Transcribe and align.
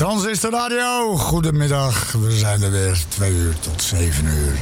Transistor 0.00 0.50
Radio, 0.50 1.16
goedemiddag. 1.16 2.12
We 2.12 2.32
zijn 2.32 2.62
er 2.62 2.70
weer 2.70 3.04
2 3.08 3.32
uur 3.32 3.54
tot 3.58 3.82
7 3.82 4.24
uur. 4.24 4.52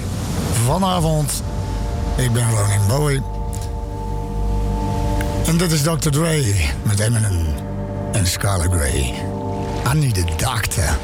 Vanavond, 0.64 1.42
ik 2.16 2.32
ben 2.32 2.50
Ronin 2.50 2.86
Bowie. 2.88 3.22
En 5.46 5.56
dit 5.56 5.72
is 5.72 5.82
Dr. 5.82 6.10
Dre 6.10 6.54
met 6.82 7.00
Eminem 7.00 7.46
en 8.12 8.26
Scarlett 8.26 8.72
Grey. 8.72 9.14
I 9.94 9.98
need 9.98 10.18
a 10.18 10.36
doctor. 10.36 10.98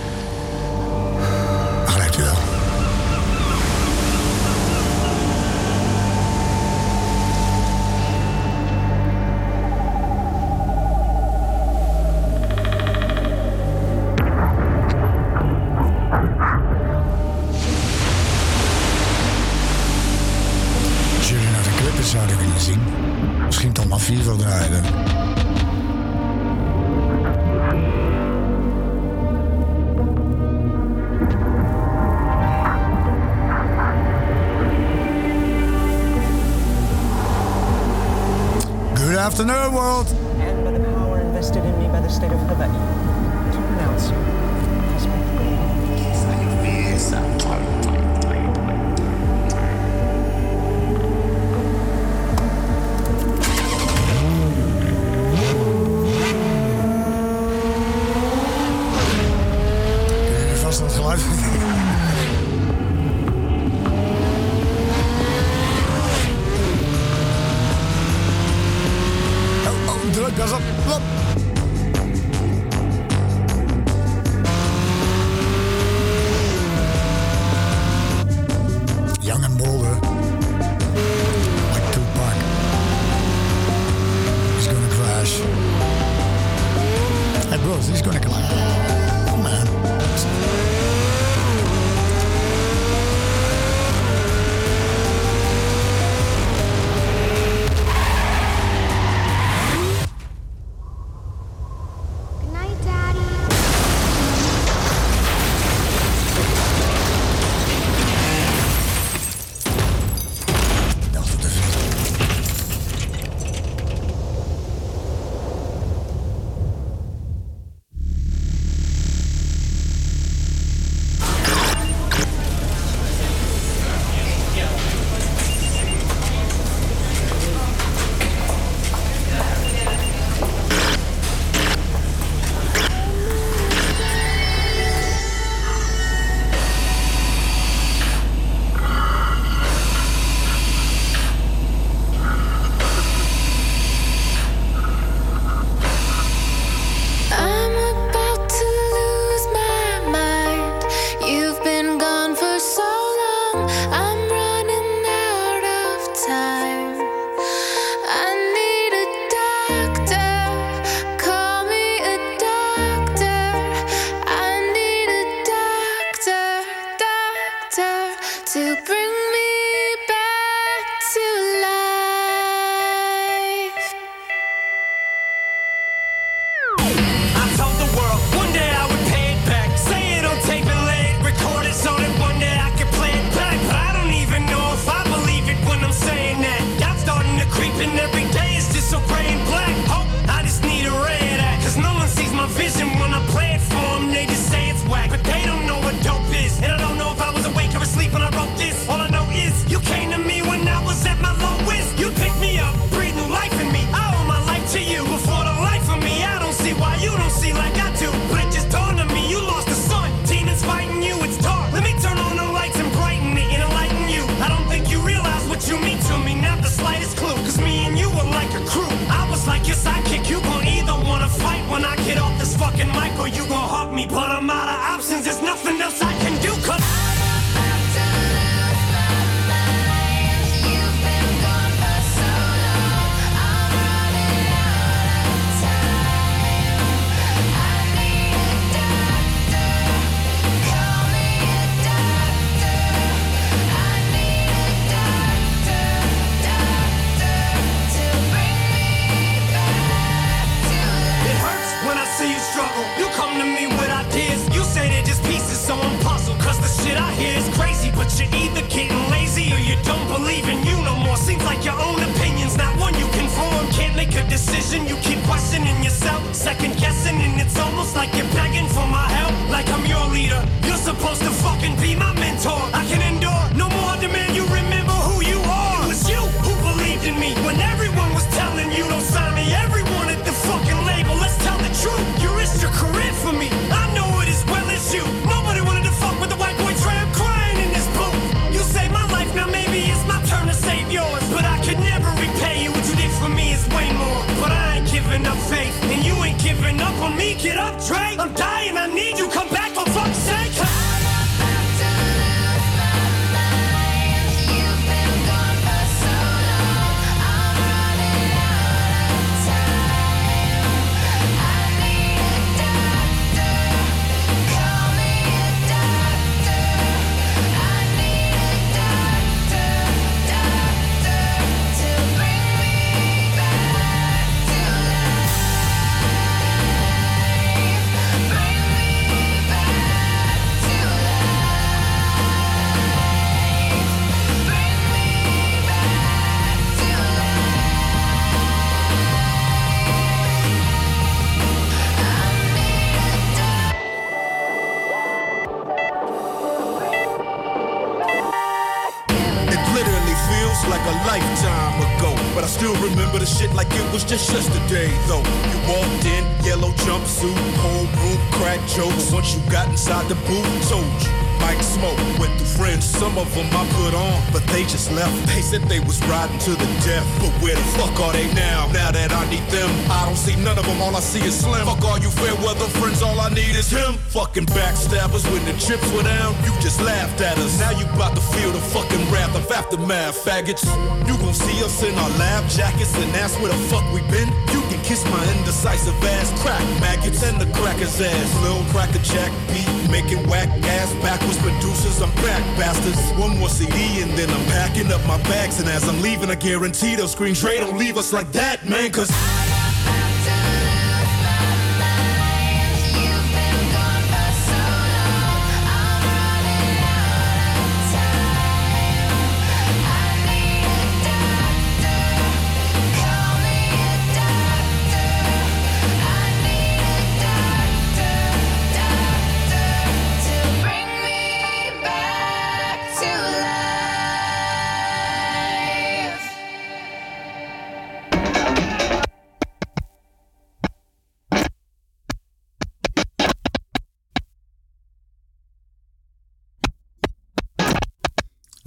You 380.46 381.16
gon' 381.16 381.32
see 381.32 381.64
us 381.64 381.82
in 381.82 381.94
our 381.94 382.10
lab 382.18 382.46
jackets, 382.50 382.94
and 382.98 383.10
that's 383.14 383.34
where 383.38 383.48
the 383.50 383.56
fuck 383.72 383.82
we 383.94 384.02
been. 384.12 384.28
You 384.52 384.60
can 384.68 384.78
kiss 384.84 385.02
my 385.06 385.24
indecisive 385.38 385.94
ass, 386.04 386.30
crack 386.42 386.60
maggots 386.82 387.22
and 387.22 387.40
the 387.40 387.46
cracker's 387.56 387.98
ass. 387.98 388.42
Lil 388.42 388.62
cracker 388.66 388.98
jack 388.98 389.32
beat, 389.48 389.90
making 389.90 390.28
whack 390.28 390.50
ass 390.64 390.92
backwards 391.00 391.38
producers. 391.38 392.02
I'm 392.02 392.10
back, 392.16 392.42
bastards. 392.58 393.00
One 393.18 393.38
more 393.38 393.48
CD 393.48 394.02
and 394.02 394.10
then 394.18 394.28
I'm 394.28 394.44
packing 394.52 394.92
up 394.92 395.00
my 395.06 395.16
bags. 395.22 395.60
And 395.60 395.68
as 395.70 395.88
I'm 395.88 396.02
leaving, 396.02 396.28
I 396.28 396.34
guarantee 396.34 396.94
they'll 396.94 397.08
scream, 397.08 397.32
Dre, 397.32 397.56
don't 397.60 397.78
leave 397.78 397.96
us 397.96 398.12
like 398.12 398.30
that, 398.32 398.68
man, 398.68 398.92
cause. 398.92 399.53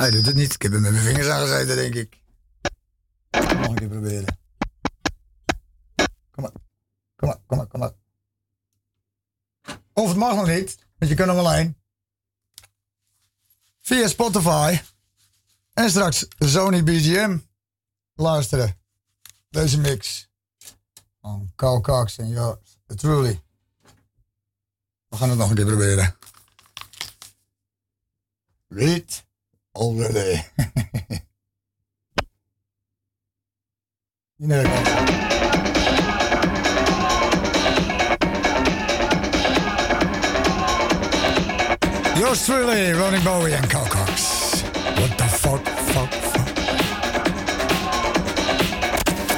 Hij 0.08 0.16
doet 0.16 0.26
het 0.26 0.36
niet. 0.36 0.54
Ik 0.54 0.62
heb 0.62 0.72
hem 0.72 0.82
met 0.82 0.92
mijn 0.92 1.04
vingers 1.04 1.28
aangezeten, 1.28 1.76
denk 1.76 1.96
ik. 1.96 2.22
Nog 3.32 3.68
een 3.68 3.76
keer 3.76 3.88
proberen. 3.88 4.40
Kom 6.32 6.44
maar. 6.44 6.52
Kom 7.16 7.28
maar, 7.28 7.40
kom 7.46 7.58
maar, 7.58 7.68
kom 7.68 7.80
maar. 7.80 7.94
Of 9.94 10.08
het 10.08 10.18
mag 10.18 10.36
nog 10.36 10.48
niet, 10.48 10.78
want 10.98 11.12
je 11.12 11.18
kunt 11.18 11.30
hem 11.30 11.38
alleen. 11.38 11.78
Via 13.82 14.08
Spotify. 14.08 14.80
En 15.74 15.90
straks 15.90 16.28
Sony 16.40 16.84
BGM. 16.84 17.38
Luisteren. 18.14 18.80
Deze 19.50 19.80
mix. 19.80 20.30
Van 21.22 21.52
Carl 21.56 21.82
Cox 21.82 22.18
en 22.18 22.28
yours 22.28 22.78
truly. 22.86 23.42
We 25.08 25.18
gaan 25.18 25.30
het 25.30 25.38
nog 25.38 25.50
een 25.50 25.56
keer 25.56 25.66
proberen. 25.66 26.18
Read 28.68 29.26
already. 29.78 30.42
you 34.40 34.48
know. 34.48 34.64
Yours 42.18 42.46
truly, 42.46 42.92
Ronnie 42.94 43.24
Bowie 43.24 43.54
and 43.54 43.70
Cox. 43.70 44.62
What 44.98 45.18
the 45.18 45.24
fuck, 45.24 45.64
fuck, 45.66 46.12
fuck. 46.12 46.48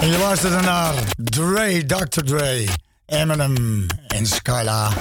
En 0.02 0.08
je 0.08 0.18
luisterde 0.18 0.60
naar 0.60 0.94
Dre, 1.18 1.86
Dr. 1.86 2.24
Dre, 2.24 2.68
Eminem 3.06 3.86
en 4.08 4.26
Skylar. 4.26 4.94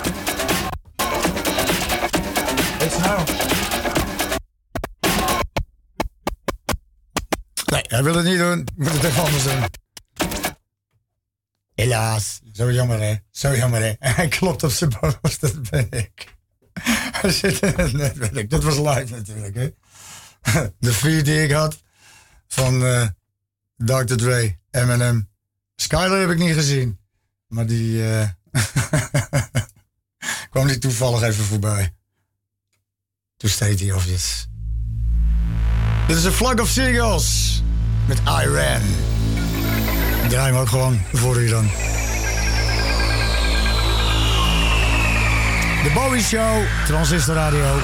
It's 2.81 2.99
now. 2.99 3.48
Nee, 7.71 7.83
hij 7.87 8.03
wil 8.03 8.15
het 8.15 8.25
niet 8.25 8.39
doen. 8.39 8.67
Moet 8.77 8.93
het 8.93 9.05
even 9.05 9.23
anders 9.23 9.43
doen. 9.43 9.65
Helaas. 11.75 12.41
Zo 12.53 12.73
jammer, 12.73 13.01
hè. 13.01 13.15
Zo 13.31 13.57
jammer, 13.57 13.81
hè. 13.81 13.93
Hij 14.15 14.29
klopt 14.29 14.63
op 14.63 14.71
zijn 14.71 14.93
borst, 15.01 15.41
dat 15.41 15.71
ben 15.71 15.91
ik. 15.91 16.37
Hij 17.21 17.31
zit 17.31 17.63
in 17.63 17.73
het 17.77 17.93
netwerk. 17.93 18.51
Dit 18.51 18.63
was 18.63 18.77
live 18.77 19.15
natuurlijk, 19.15 19.55
hè. 19.55 19.71
De 20.79 20.93
vier 20.93 21.25
die 21.25 21.43
ik 21.43 21.51
had 21.51 21.83
van 22.47 22.85
eh 22.85 23.07
Dr. 23.77 24.15
Dre, 24.15 24.59
Eminem. 24.71 25.29
Skyler 25.77 26.21
heb 26.21 26.31
ik 26.31 26.39
niet 26.39 26.55
gezien. 26.55 27.01
Maar 27.47 27.67
die 27.67 28.11
eh 28.11 28.29
kwam 30.51 30.67
die 30.67 30.79
toevallig 30.79 31.23
even 31.23 31.45
voorbij. 31.45 31.95
Toen 33.37 33.51
steed 33.51 33.81
hij 33.81 33.93
obvious. 33.93 34.49
Dit 36.09 36.17
is 36.17 36.25
een 36.25 36.33
Flag 36.33 36.55
of 36.61 36.69
Seagulls 36.69 37.63
met 38.07 38.19
Iran. 38.25 38.81
Draai 40.29 40.53
hem 40.53 40.57
ook 40.57 40.69
gewoon 40.69 41.01
voor 41.13 41.41
u 41.41 41.49
dan. 41.49 41.71
De 45.83 45.91
Bowie 45.95 46.23
Show, 46.23 46.63
Transistor 46.87 47.35
Radio. 47.35 47.77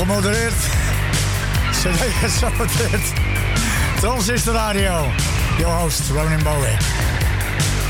Gemodereerd. 0.00 0.54
CD 1.72 2.10
gesaboteerd. 2.20 3.12
Transistor 3.96 4.54
Radio. 4.54 5.06
Your 5.58 5.72
host, 5.72 6.10
Ronan 6.10 6.42
Bowie. 6.42 6.76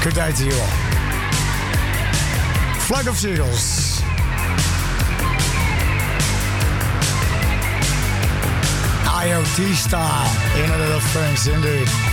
Good 0.02 0.14
day 0.14 0.32
to 0.32 0.44
you 0.44 0.52
all. 0.52 0.68
Flag 2.78 3.06
of 3.06 3.16
Seagulls. 3.16 4.02
IoT 9.04 9.74
style. 9.74 10.30
Internet 10.56 10.94
of 10.94 11.12
Things, 11.12 11.46
indeed. 11.46 12.09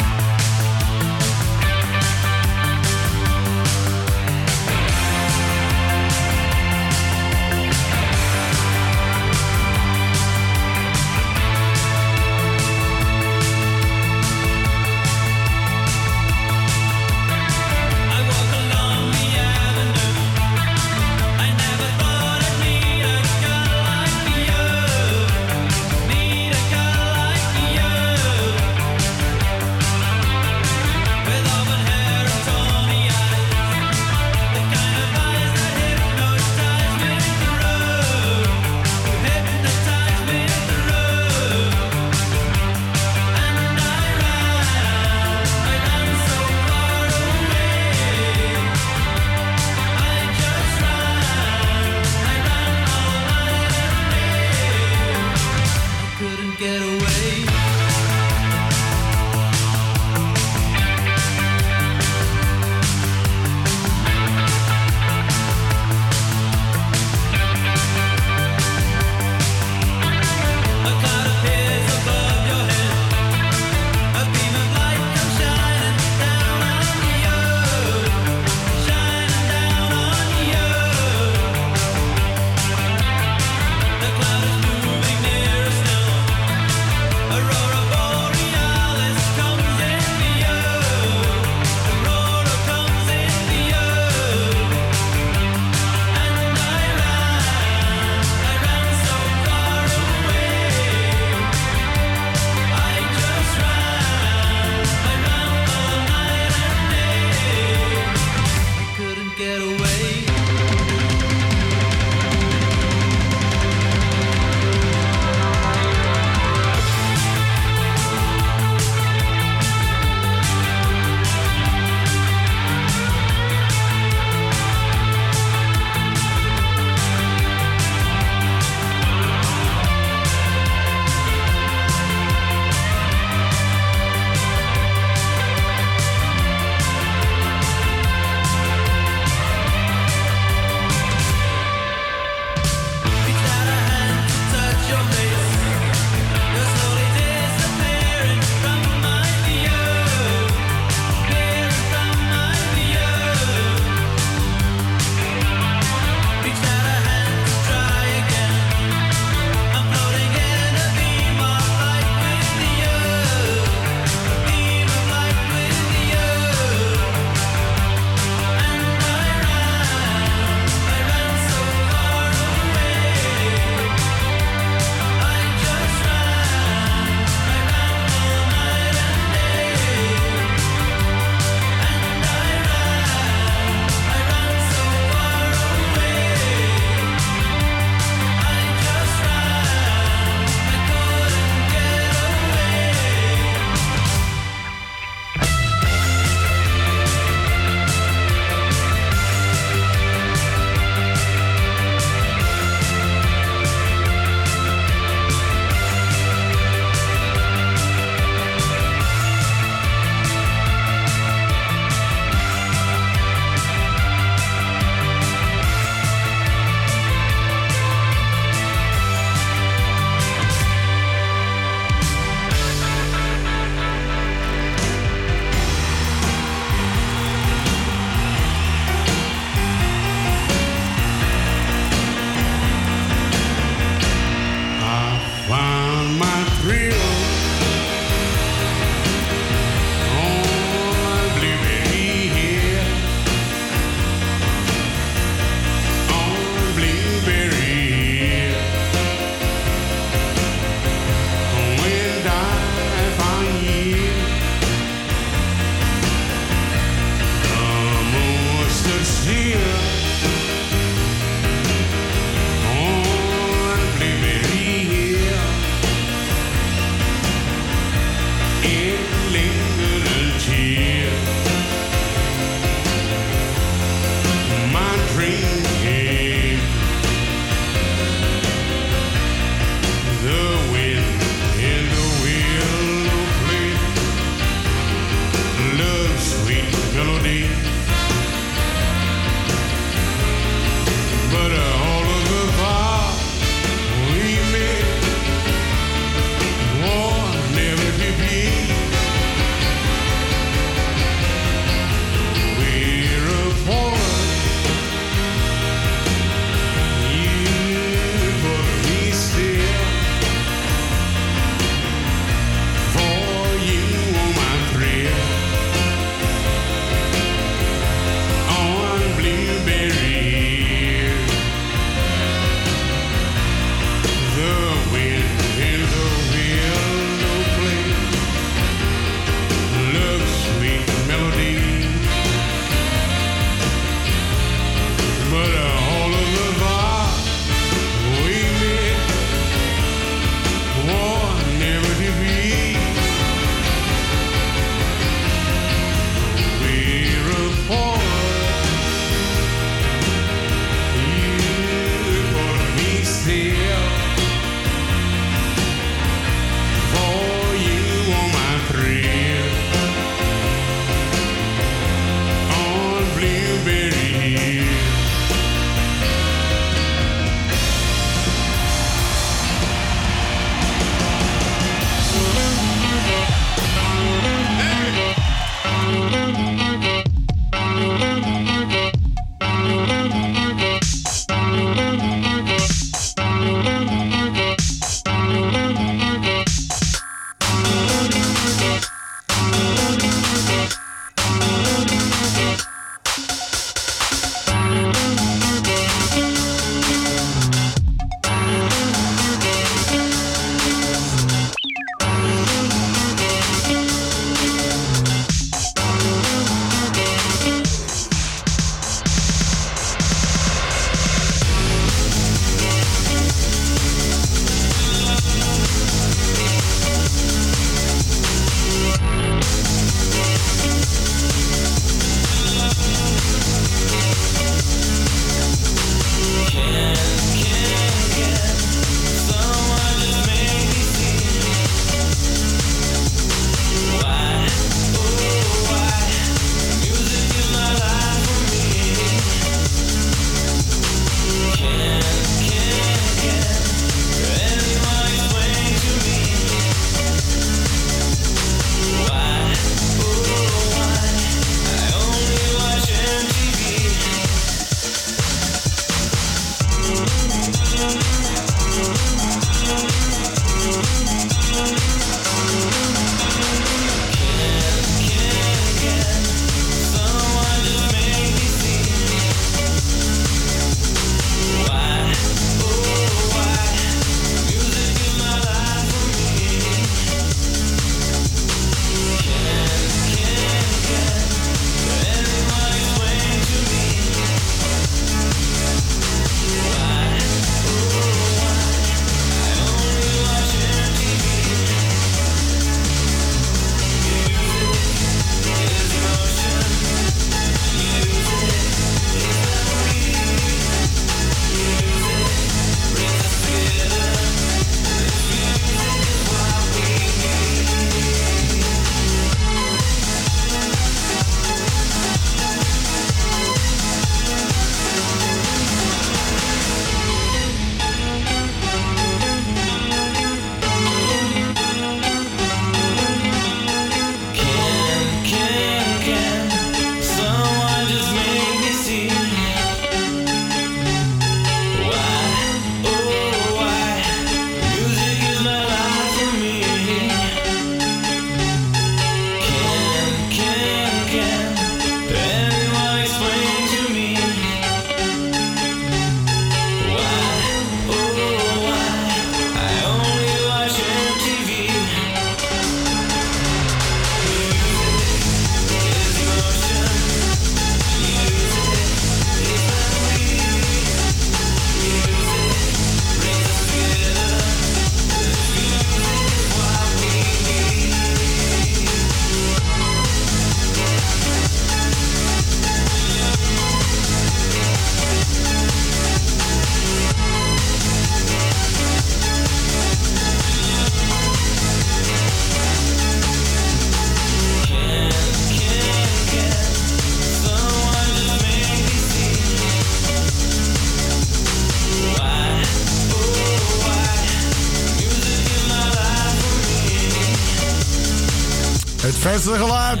Het 599.42 599.50
vetste 599.50 599.66
geluid. 599.66 600.00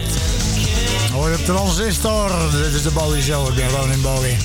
Hoor 1.12 1.30
je 1.30 1.36
op 1.36 1.44
transistor. 1.44 2.30
Dit 2.50 2.74
is 2.74 2.82
de 2.82 2.90
Bowie 2.90 3.22
Show. 3.22 3.48
Ik 3.48 3.54
ben 3.54 3.68
Ronin 3.68 4.00
Bowie. 4.00 4.36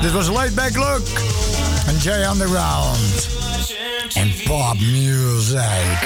Dit 0.00 0.12
was 0.12 0.28
Laid 0.28 0.54
Back 0.54 0.76
Look. 0.76 1.06
En 1.86 1.96
Jay 1.98 2.30
Underground. 2.30 3.28
En 4.12 4.34
pop 4.44 4.78
music. 4.78 5.98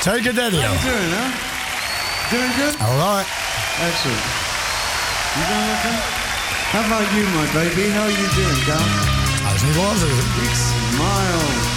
Take 0.00 0.28
it, 0.28 0.36
Daddy. 0.36 0.56
How 0.56 0.72
you 0.72 0.80
doing, 0.80 1.12
huh? 1.12 1.30
Doing 2.30 2.52
good? 2.54 2.74
All 2.80 2.96
right. 2.96 3.26
Excellent. 3.88 4.24
You 5.34 5.44
doing 5.50 5.70
okay? 5.76 5.98
How 6.72 6.84
about 6.84 7.12
you, 7.14 7.24
my 7.36 7.46
baby? 7.52 7.90
How 7.90 8.02
are 8.02 8.12
you 8.12 8.28
doing? 8.34 8.64
Hij 9.42 9.54
is 9.54 9.62
niet 9.62 9.76
lastig. 9.76 10.08
Big 10.40 10.56
smile. 10.56 11.73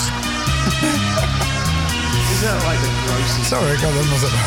Smile. 0.00 0.30
Is 2.32 2.40
that 2.40 2.56
like 2.64 2.80
the 2.80 2.88
grossest? 3.04 3.48
Sorry, 3.52 3.72
ik 3.72 3.80
had 3.80 3.92
het 3.92 4.08
maar 4.08 4.18
zeggen. 4.18 4.40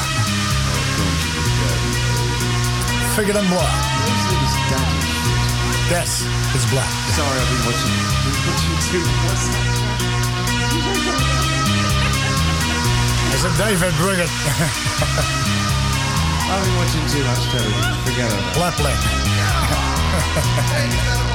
Figure 3.13 3.33
them 3.33 3.49
black. 3.49 3.73
This 4.41 4.55
daddy? 4.69 4.97
Yes, 5.89 6.11
it's 6.55 6.65
black. 6.73 6.89
Sorry, 7.13 7.37
I've 7.37 7.49
been 7.53 7.63
watching. 7.69 7.93
Been 8.23 8.37
watching 8.49 8.77
too. 8.89 9.05
What's 9.25 9.45
that? 9.53 9.67
I 13.29 13.35
said, 13.37 13.53
David, 13.57 13.93
bring 14.01 14.19
it. 14.25 14.31
I've 16.49 16.63
been 16.65 16.75
watching 16.81 17.05
too 17.13 17.23
much 17.29 17.43
television. 17.53 17.93
Forget 18.05 18.33
about 18.33 18.55
it. 18.55 18.59
Lapland. 18.59 19.01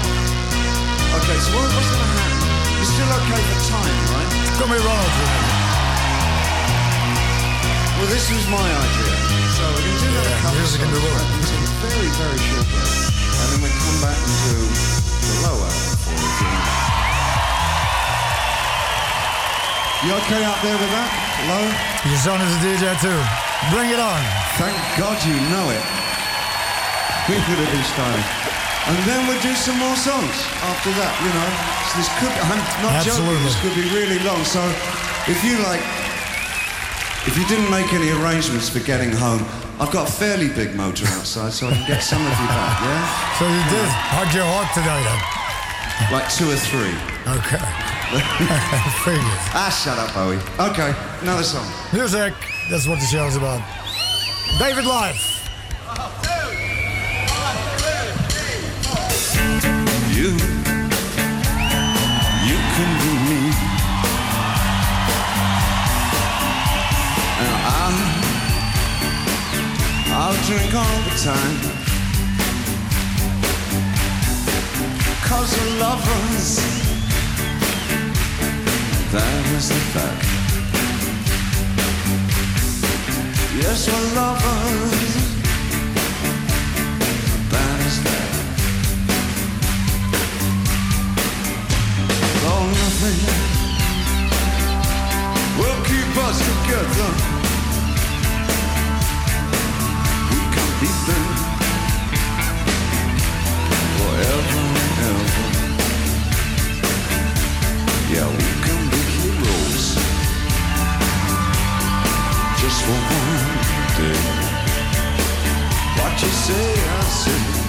Okay, 1.09 1.39
so 1.41 1.49
what, 1.57 1.65
what's 1.73 1.89
going 1.89 2.05
to 2.05 2.11
happen? 2.21 2.39
You're 2.77 2.93
still 2.93 3.09
okay 3.09 3.41
for 3.49 3.59
time, 3.73 3.97
right? 4.13 4.31
Kom 4.61 4.69
hier, 4.69 4.83
Ronald. 4.85 5.15
Well, 7.97 8.09
this 8.13 8.29
was 8.31 8.45
my 8.53 8.61
idea. 8.61 9.15
So 9.57 9.65
we're 9.73 9.83
going 9.83 9.97
to 9.97 10.05
do 10.05 10.09
another 10.13 10.31
Yeah, 10.31 10.45
couple 10.45 10.61
in 10.61 10.69
the 10.69 11.01
songs? 11.09 11.35
It's 11.43 11.51
a 11.51 11.61
very, 11.83 12.11
very 12.21 12.39
short 12.45 12.67
break. 12.69 12.93
And 13.41 13.47
then 13.51 13.61
we 13.65 13.71
come 13.73 13.99
back 14.05 14.19
and 14.21 14.37
do 14.47 14.57
the 14.63 15.35
lower 15.49 15.71
for 16.05 16.15
you. 16.15 16.53
You 20.07 20.15
okay 20.23 20.43
out 20.47 20.61
there 20.63 20.79
with 20.79 20.93
that? 20.95 21.11
Low? 21.51 21.65
Your 22.07 22.21
son 22.23 22.39
is 22.39 22.53
a 22.55 22.61
DJ 22.63 22.85
too. 23.03 23.19
Bring 23.75 23.91
it 23.91 23.99
on. 23.99 24.21
Thank 24.61 24.79
God 24.95 25.19
you 25.27 25.35
know 25.51 25.67
it. 25.75 25.83
We 27.27 27.35
could 27.43 27.59
have 27.59 27.73
been 27.75 27.83
styling. 27.83 28.38
And 28.89 28.97
then 29.05 29.21
we'll 29.29 29.41
do 29.45 29.53
some 29.53 29.77
more 29.79 29.97
songs 29.97 30.33
after 30.65 30.89
that, 30.97 31.13
you 31.21 31.29
know. 31.37 31.49
So 31.93 32.01
this 32.01 32.09
could, 32.17 32.33
I'm 32.49 32.57
not 32.81 33.05
joking, 33.05 33.37
this 33.45 33.61
could 33.61 33.77
be 33.77 33.85
really 33.93 34.17
long. 34.25 34.41
So 34.49 34.65
if 35.29 35.45
you 35.45 35.61
like, 35.61 35.85
if 37.29 37.37
you 37.37 37.45
didn't 37.45 37.69
make 37.71 37.93
any 37.93 38.09
arrangements 38.17 38.69
for 38.73 38.81
getting 38.81 39.13
home, 39.13 39.45
I've 39.77 39.93
got 39.93 40.09
a 40.09 40.13
fairly 40.13 40.49
big 40.49 40.75
motor 40.75 41.05
outside, 41.21 41.53
so 41.53 41.69
I 41.69 41.73
can 41.77 41.87
get 41.87 42.01
some 42.01 42.25
of 42.25 42.33
you 42.33 42.49
back, 42.49 42.81
yeah? 42.81 43.37
So 43.37 43.45
you 43.45 43.63
did 43.77 43.89
hug 44.09 44.33
your 44.35 44.49
heart 44.49 44.73
today 44.73 45.01
then? 45.05 45.21
Like 46.09 46.27
two 46.33 46.49
or 46.49 46.57
three. 46.57 46.97
Okay. 47.29 47.61
Ah, 49.53 49.69
shut 49.69 49.99
up, 49.99 50.15
Bowie. 50.15 50.41
Okay, 50.73 50.95
another 51.21 51.43
song. 51.43 51.67
Music, 51.93 52.33
that's 52.71 52.87
what 52.89 52.99
the 53.01 53.05
show's 53.05 53.37
about. 53.37 53.61
David 54.59 54.87
Life. 54.87 55.38
You, 60.19 60.31
you 62.49 62.59
can 62.75 62.91
be 63.03 63.13
me. 63.29 63.41
And 67.41 67.53
I'll, 67.77 67.99
I'll 70.19 70.39
drink 70.47 70.71
all 70.75 71.01
the 71.09 71.15
time. 71.23 71.59
Cause 75.29 75.51
we're 75.59 75.75
lovers. 75.81 76.51
That 79.13 79.45
is 79.57 79.69
the 79.69 79.81
fact. 79.95 80.25
Yes, 83.57 83.89
we're 83.89 84.15
lovers. 84.15 85.28
Nothing 92.71 93.19
will 95.59 95.81
keep 95.85 96.17
us 96.27 96.39
together. 96.49 97.11
We 100.31 100.41
can 100.55 100.69
forever 103.99 104.65
and 104.83 104.99
ever. 105.09 105.39
Yeah, 108.13 108.29
we 108.39 108.49
can 108.65 108.81
be 108.93 109.03
heroes 109.17 109.87
just 112.61 112.79
for 112.85 112.99
one 113.19 113.59
day. 113.99 114.21
What 115.99 116.15
you 116.23 116.31
say, 116.45 116.69
I 116.89 117.03
say. 117.05 117.68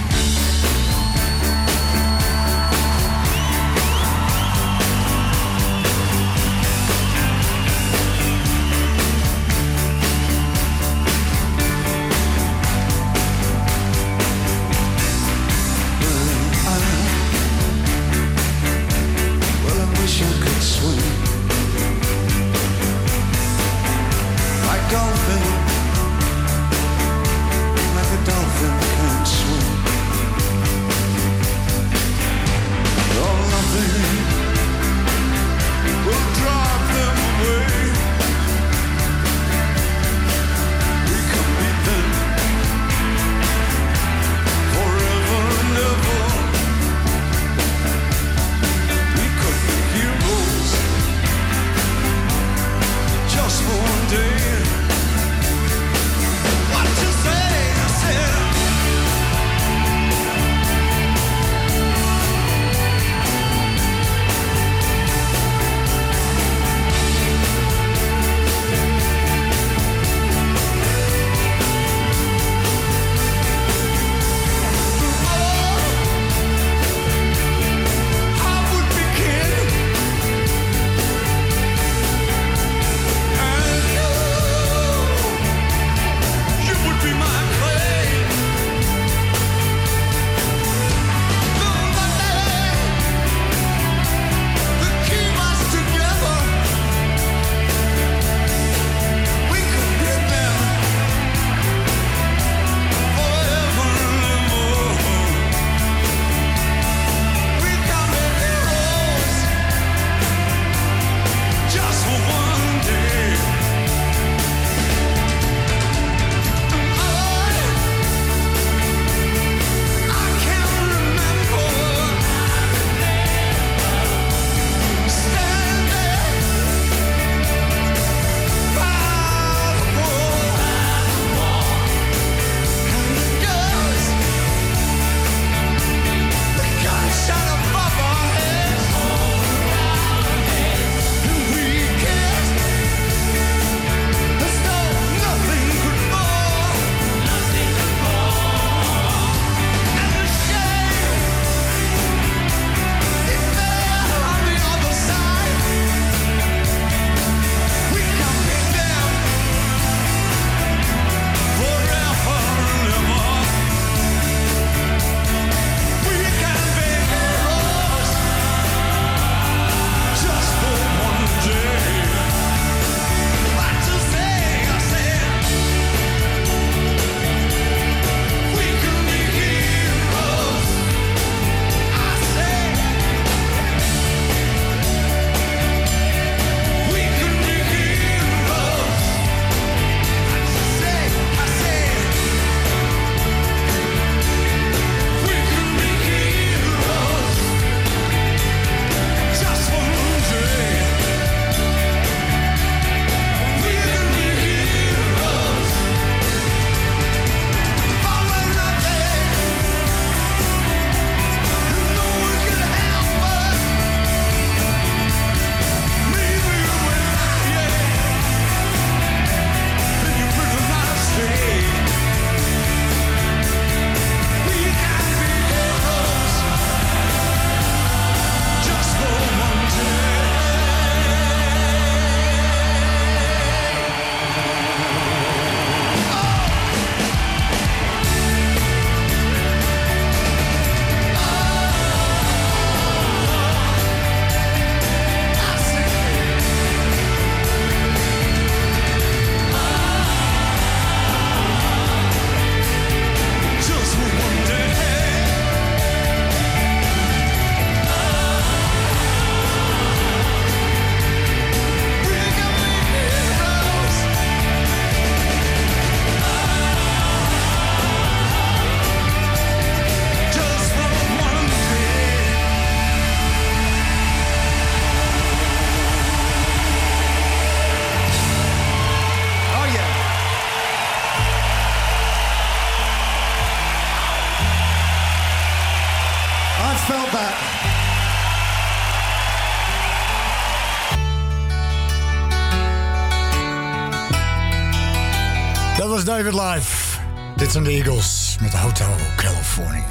David. 296.24 297.00
Dit 297.36 297.52
zijn 297.52 297.64
de 297.64 297.70
Eagles 297.70 298.36
met 298.40 298.52
Hotel 298.52 298.94
California. 299.16 299.84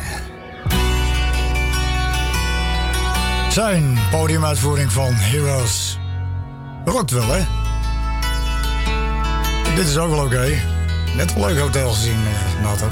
Zijn 3.50 3.98
podiumuitvoering 4.12 4.92
van 4.92 5.14
Heroes. 5.14 6.00
Rokt 6.86 7.12
wel, 7.12 7.28
hè? 7.28 7.46
Dit 9.76 9.88
is 9.88 9.98
ook 9.98 10.10
wel 10.10 10.26
oké. 10.26 10.50
Net 11.16 11.36
een 11.36 11.40
leuk 11.40 11.60
hotel 11.60 11.92
gezien, 11.92 12.20
eh, 12.28 12.64
Nathan. 12.64 12.92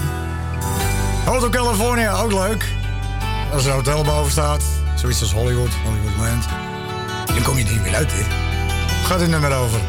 Hotel 1.26 1.50
California, 1.50 2.14
ook 2.14 2.32
leuk. 2.32 2.66
Als 3.54 3.64
er 3.64 3.70
een 3.70 3.76
hotel 3.76 4.04
boven 4.04 4.32
staat. 4.32 4.64
Zoiets 4.96 5.22
als 5.22 5.34
Hollywood, 5.34 5.72
Hollywoodland. 5.86 6.46
Dan 7.26 7.44
kom 7.44 7.58
je 7.58 7.64
niet 7.64 7.82
meer 7.82 7.96
uit, 7.96 8.10
dit. 8.10 8.28
Gaat 9.04 9.20
dit 9.20 9.30
nummer 9.30 9.56
over? 9.56 9.80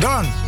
Dan. 0.00 0.45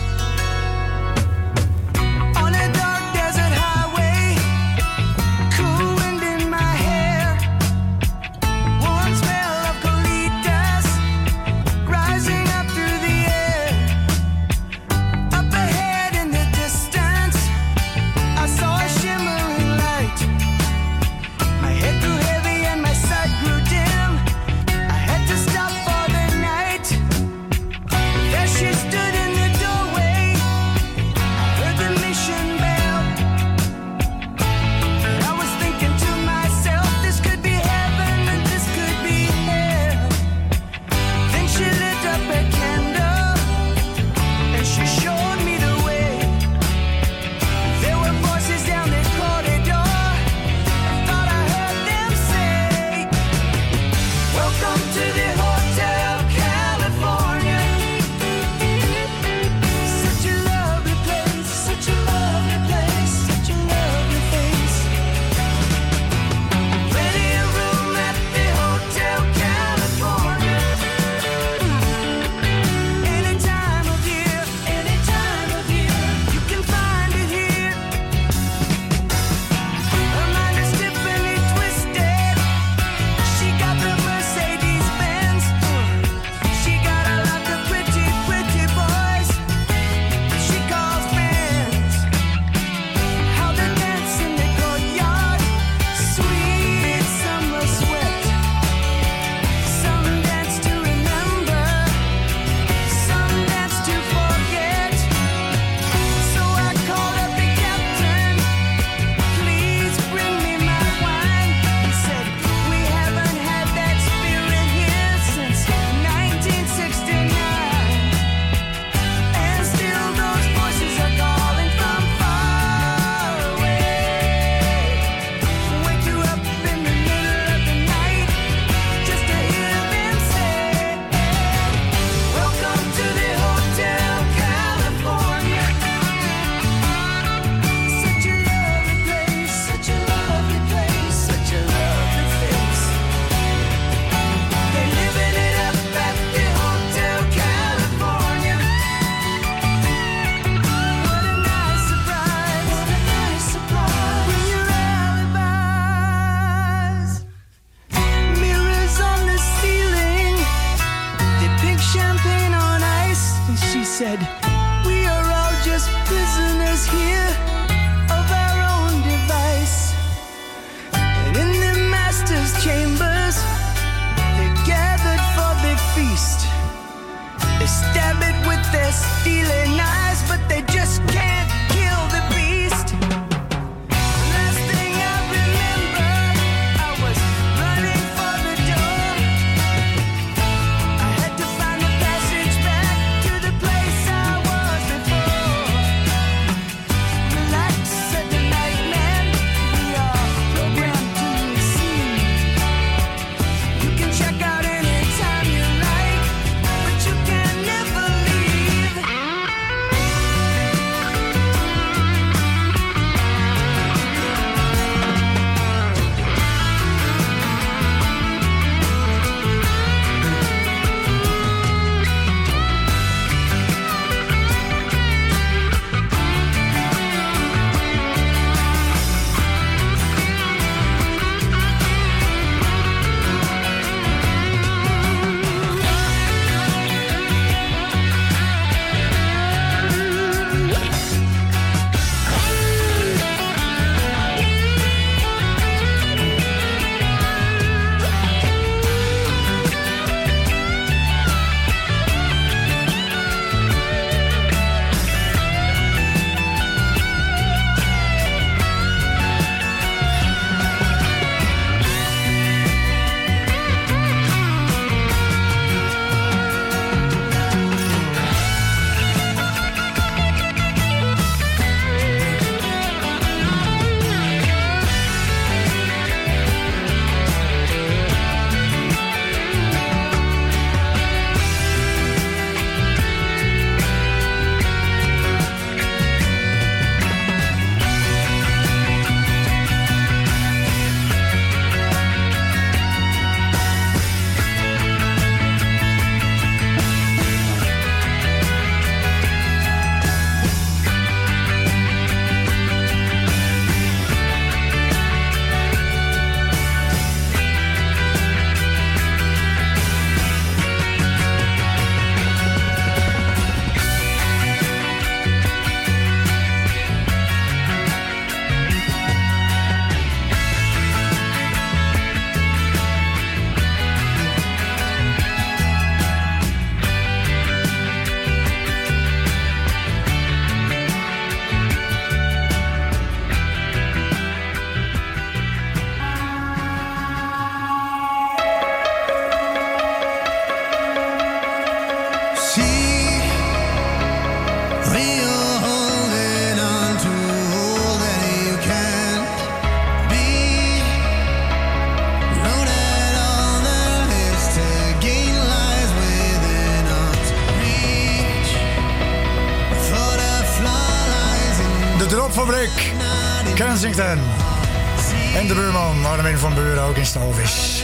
En 363.98 365.46
de 365.46 365.54
buurman, 365.54 366.06
Armin 366.06 366.38
van 366.38 366.54
Buren, 366.54 366.82
ook 366.82 366.96
in 366.96 367.06
Stalvis. 367.06 367.82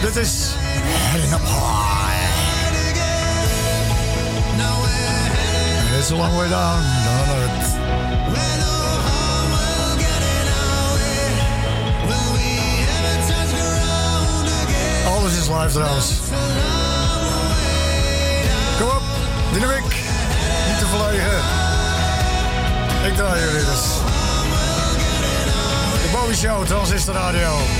Dit 0.00 0.16
is 0.16 0.54
Heading 0.84 1.32
Up 1.32 1.40
High. 1.40 2.10
It's 5.98 6.10
a 6.10 6.16
long 6.16 6.36
way 6.36 6.48
down, 6.48 6.82
down 7.04 7.28
earth. 7.38 7.68
Alles 15.06 15.32
is 15.32 15.48
live 15.48 15.70
trouwens. 15.72 16.12
Kom 18.78 18.88
op, 18.88 19.02
dynamiek. 19.52 19.94
Niet 20.68 20.78
te 20.78 20.86
verlegen. 20.86 21.38
Ik 23.06 23.16
draai 23.16 23.40
jullie 23.40 23.64
dus. 23.64 24.19
Show, 26.34 26.64
Transistor 26.64 27.12
Radio. 27.12 27.79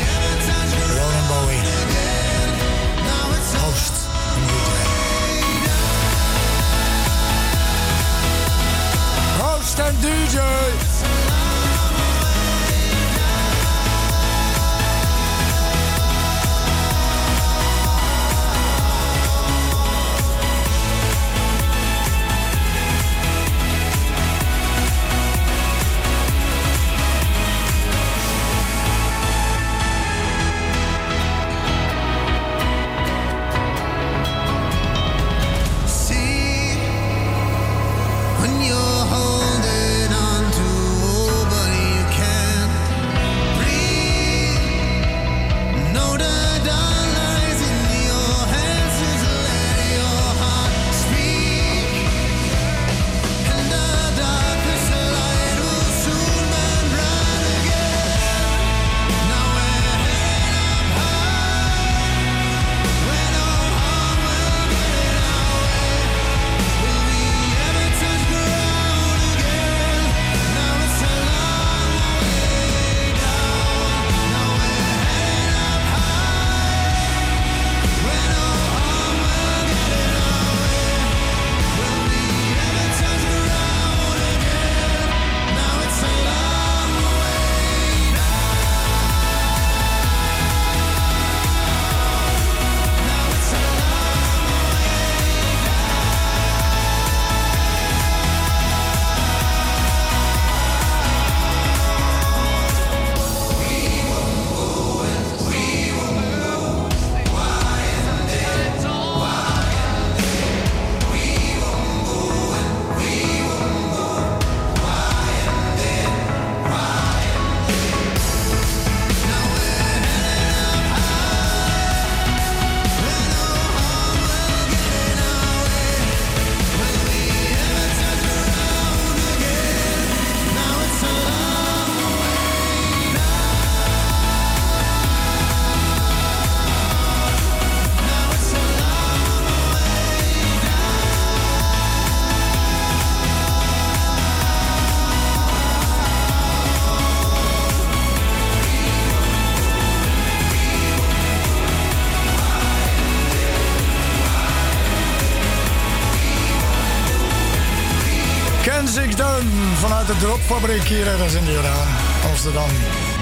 Dropfabriek 160.50 160.82
hier 160.82 161.06
ergens 161.06 161.34
in 161.34 161.44
de 161.44 161.52
Jordaan, 161.52 161.86
Amsterdam. 162.24 162.68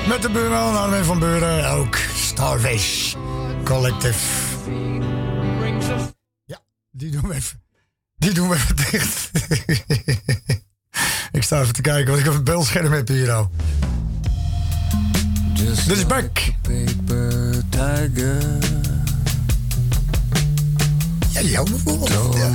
Met 0.06 0.22
de 0.22 0.30
buurman 0.30 0.76
Armin 0.76 1.04
van 1.04 1.18
Buren, 1.18 1.70
ook 1.70 1.98
Starfish 2.16 3.14
Collective. 3.64 4.18
Ja, 6.44 6.58
die 6.90 7.10
doen 7.10 7.28
we 7.28 7.34
even. 7.34 7.62
Die 8.16 8.32
doen 8.32 8.48
we 8.48 8.54
even 8.54 8.76
dicht. 8.76 9.30
ik 11.38 11.42
sta 11.42 11.60
even 11.60 11.74
te 11.74 11.80
kijken, 11.80 12.06
want 12.06 12.18
ik 12.18 12.24
heb 12.24 12.34
een 12.34 12.44
beeldscherm 12.44 12.92
heb 12.92 13.08
hier 13.08 13.26
nou. 13.26 13.46
Dit 15.86 15.96
is 15.96 16.06
back. 16.06 16.52
paper 16.62 17.62
tiger 17.68 18.42
Ja, 21.28 21.54
houden 21.54 21.82
bijvoorbeeld. 21.84 22.36
Ja. 22.36 22.52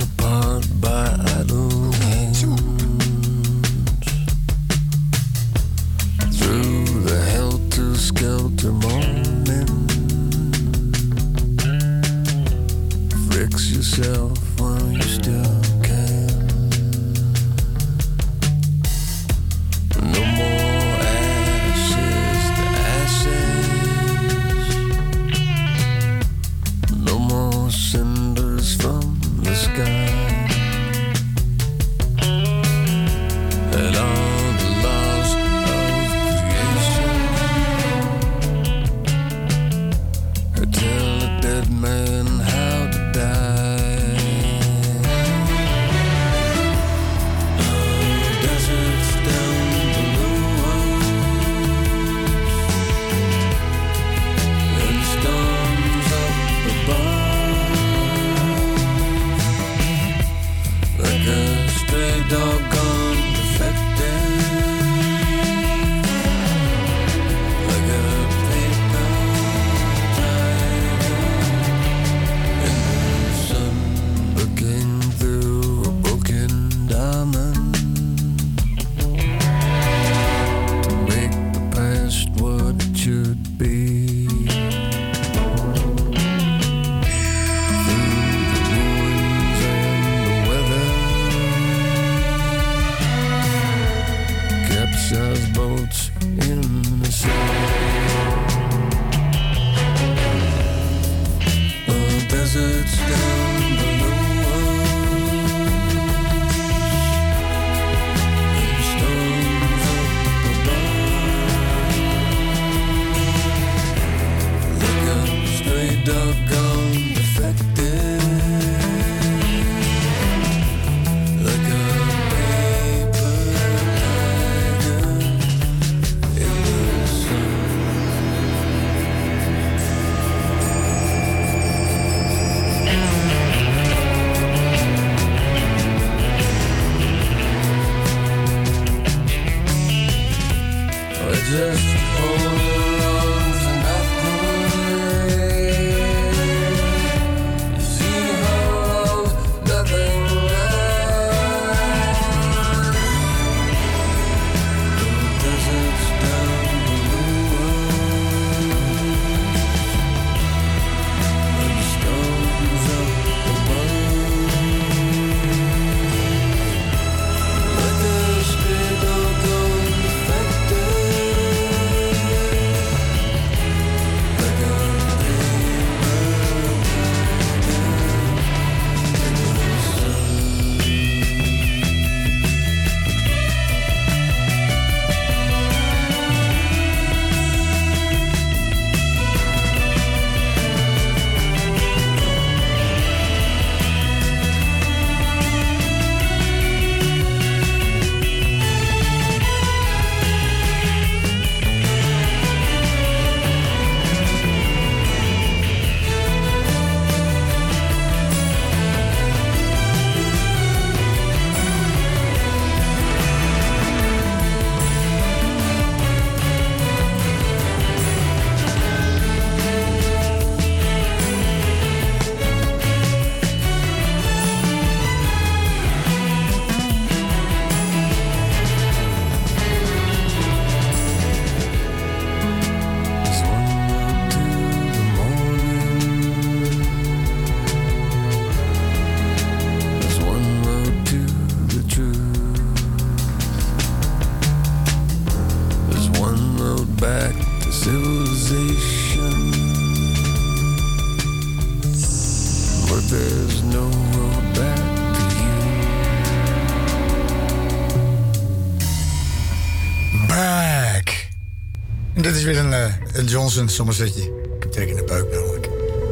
en 263.13 263.25
Johnson, 263.25 263.69
soms 263.69 263.95
zit 263.95 264.15
je. 264.15 264.41
Ik 264.59 264.71
trek 264.71 264.95
de 264.95 265.03
buik 265.03 265.31
namelijk. 265.31 265.69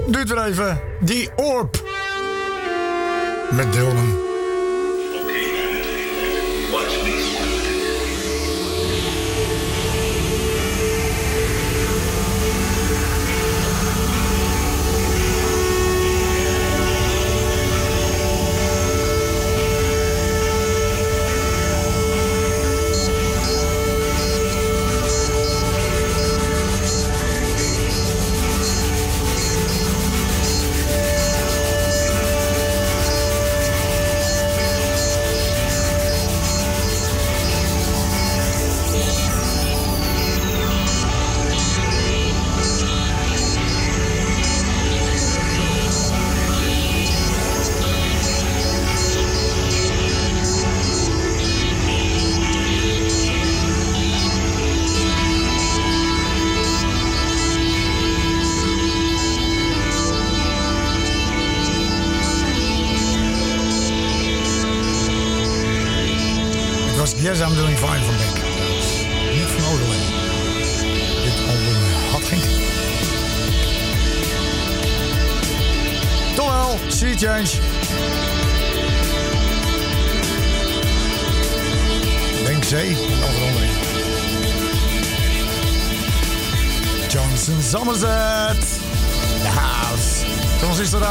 Duurt 0.08 0.32
er 0.32 0.46
even. 0.46 0.82
Die 1.00 1.30
Orp. 1.36 1.84
Met 3.52 3.74
Dillon. 3.74 4.31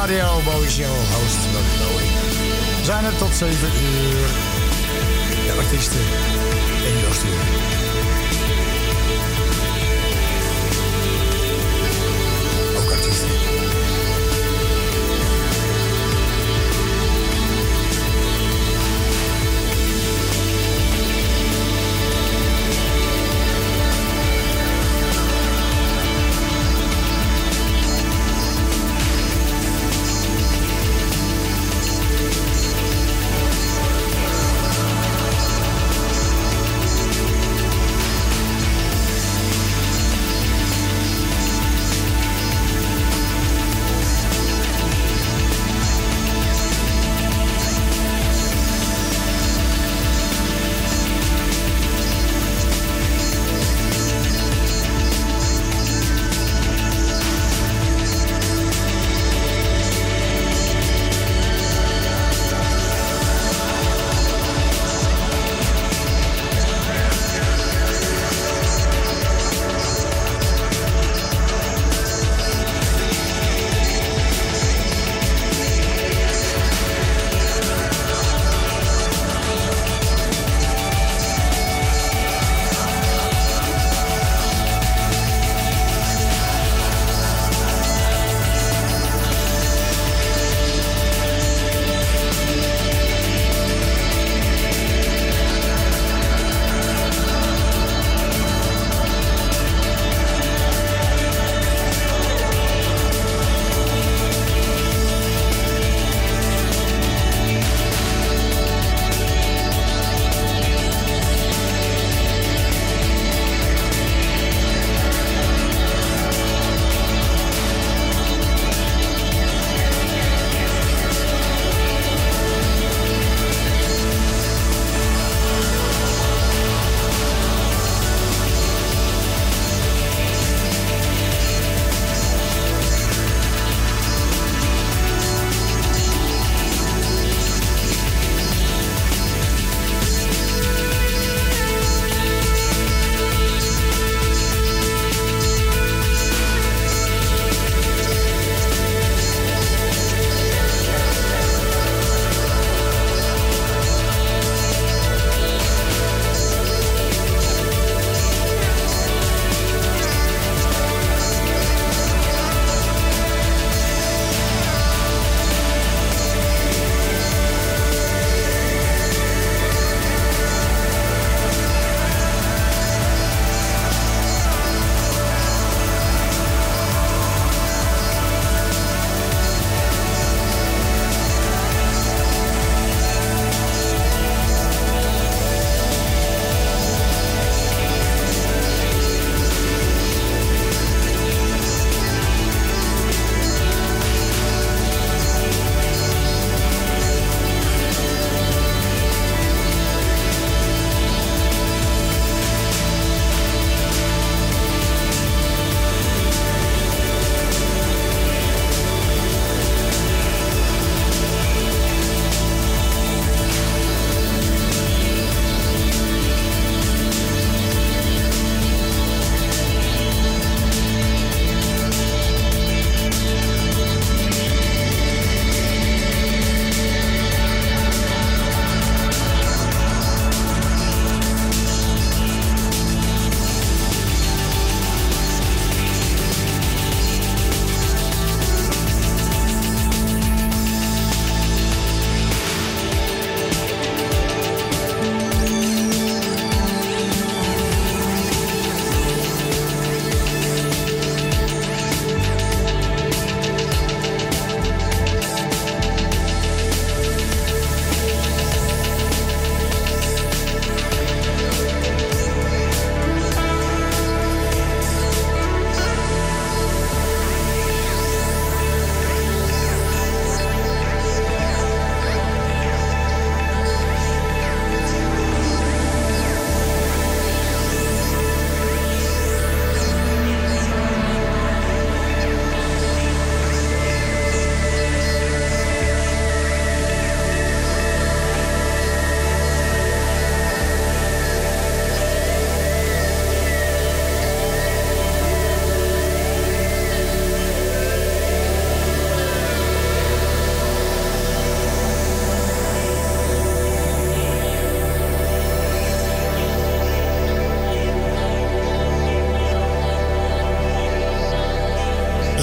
Radio 0.01 0.41
Bowie 0.45 0.87
host 0.87 1.53
Bobby 1.53 2.09
We 2.79 2.85
zijn 2.85 3.05
er 3.05 3.17
tot 3.17 3.35
7 3.35 3.69
uur. 3.69 4.27
De 5.47 5.55
artiesten 5.59 6.01
in 6.85 6.99
Joost 7.01 7.90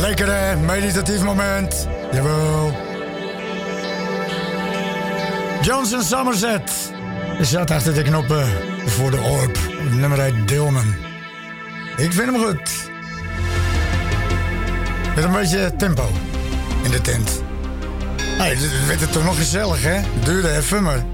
Lekker 0.08 0.34
hè, 0.34 0.56
meditatief 0.56 1.24
moment. 1.24 1.88
Jawel. 2.12 2.76
Johnson 5.62 6.02
Somerset 6.02 6.92
zat 7.42 7.72
achter 7.72 7.94
de 7.94 8.02
knoppen 8.02 8.48
voor 8.86 9.12
de. 9.12 9.18
Het 9.18 9.94
nummer 9.94 10.22
heet 10.22 10.48
Dilman. 10.48 10.96
Ik 11.98 12.14
vind 12.14 12.32
hem 12.32 12.44
goed. 12.44 12.90
Met 15.16 15.24
een 15.24 15.32
beetje 15.32 15.74
tempo 15.78 16.12
in 16.84 16.92
de 16.92 17.02
tent. 17.02 17.42
Hey, 18.22 18.50
het 18.50 18.88
werd 18.88 19.12
toch 19.12 19.24
nog 19.24 19.38
gezellig, 19.38 19.84
hè? 19.84 20.00
Duurde 20.24 20.56
even, 20.56 20.84
maar... 20.84 21.06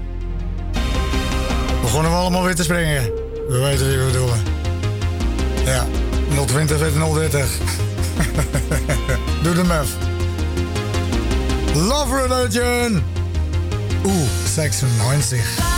Begonnen 1.80 2.10
we 2.10 2.16
allemaal 2.16 2.44
weer 2.44 2.54
te 2.54 2.62
springen. 2.62 3.02
We 3.48 3.58
weten 3.58 3.88
wie 3.88 3.98
we 3.98 4.04
bedoelen. 4.04 4.38
Ja, 5.64 5.86
020 6.46 6.78
werd 6.78 6.94
030. 6.94 7.83
Doe 9.42 9.54
de 9.54 9.64
mef. 9.64 9.88
Love 11.74 12.12
Religion. 12.12 13.02
Oeh, 14.04 14.28
96. 14.98 15.73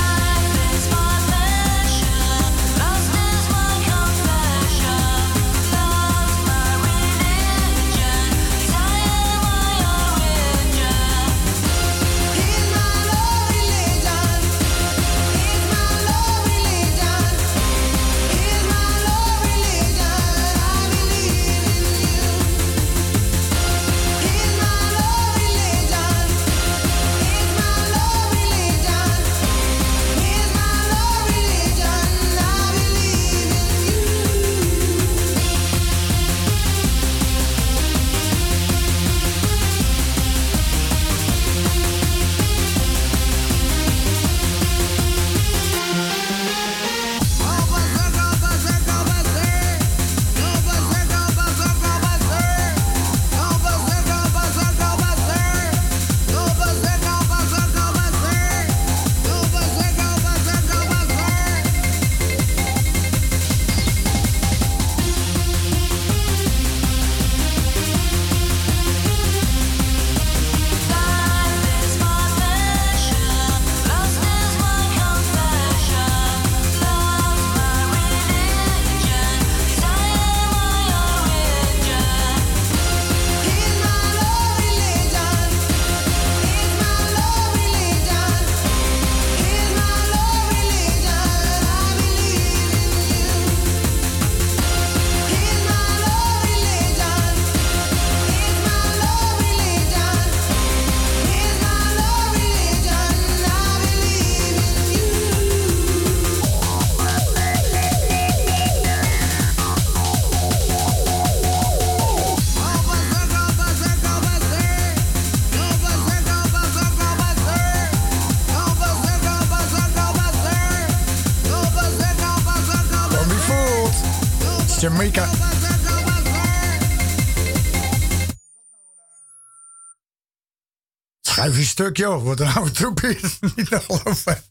Stuk, 131.76 131.96
joh. 131.96 132.24
Wat 132.24 132.40
een 132.40 132.52
oude 132.54 132.70
troep 132.70 133.00
hier. 133.00 133.20
Niet 133.56 133.68
te 133.68 133.80
geloven. 133.80 134.42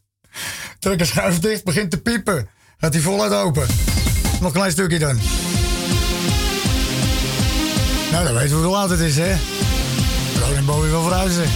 Trek 0.78 1.00
een 1.00 1.06
schuif 1.06 1.38
dicht, 1.38 1.64
begint 1.64 1.90
te 1.90 2.00
piepen. 2.00 2.48
Gaat 2.78 2.92
hij 2.92 3.02
voluit 3.02 3.32
open. 3.32 3.66
Nog 4.40 4.42
een 4.42 4.52
klein 4.52 4.70
stukje 4.70 4.98
dan. 4.98 5.18
Nou, 8.10 8.24
dan 8.24 8.34
weten 8.34 8.56
we 8.56 8.62
hoe 8.62 8.72
laat 8.72 8.90
het 8.90 9.00
is, 9.00 9.16
hè? 9.16 9.36
Roland 10.40 10.66
Bowie 10.66 10.90
wil 10.90 11.02
verhuizen. 11.02 11.48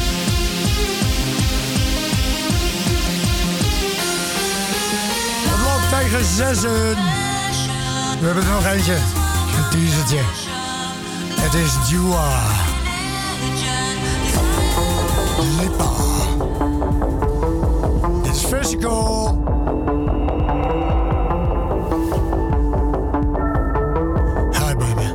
Het 5.51 5.61
loopt 5.67 6.01
tegen 6.01 6.25
zessen. 6.25 6.95
We 8.21 8.27
hebben 8.27 8.45
er 8.45 8.51
nog 8.51 8.67
eentje. 8.67 8.95
Een 8.95 9.71
teasertje. 9.71 10.23
Het 11.41 11.55
is 11.55 11.91
Jua. 11.91 12.60
Dit 18.81 18.89
is 18.89 18.95
physical. 18.95 19.39
Hi, 24.53 24.75
baby. 24.75 25.09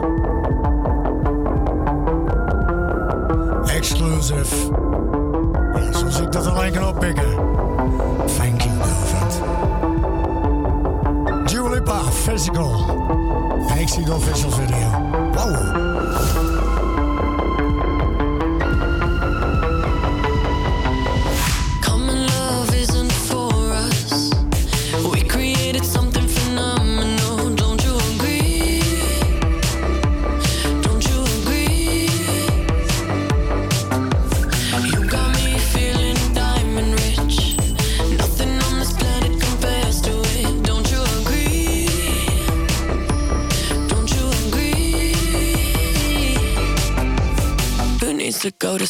Exclusive. 3.77 4.64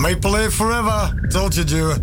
Maple 0.00 0.30
Leaf 0.30 0.54
forever. 0.54 1.12
Told 1.28 1.54
you, 1.54 1.66
Jew. 1.66 1.94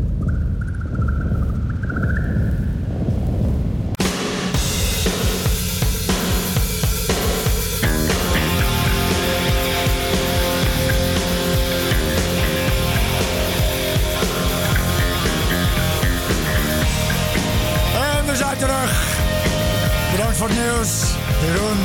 voor 20.36 20.48
het 20.48 20.58
nieuws. 20.58 21.16
Jeroen. 21.42 21.80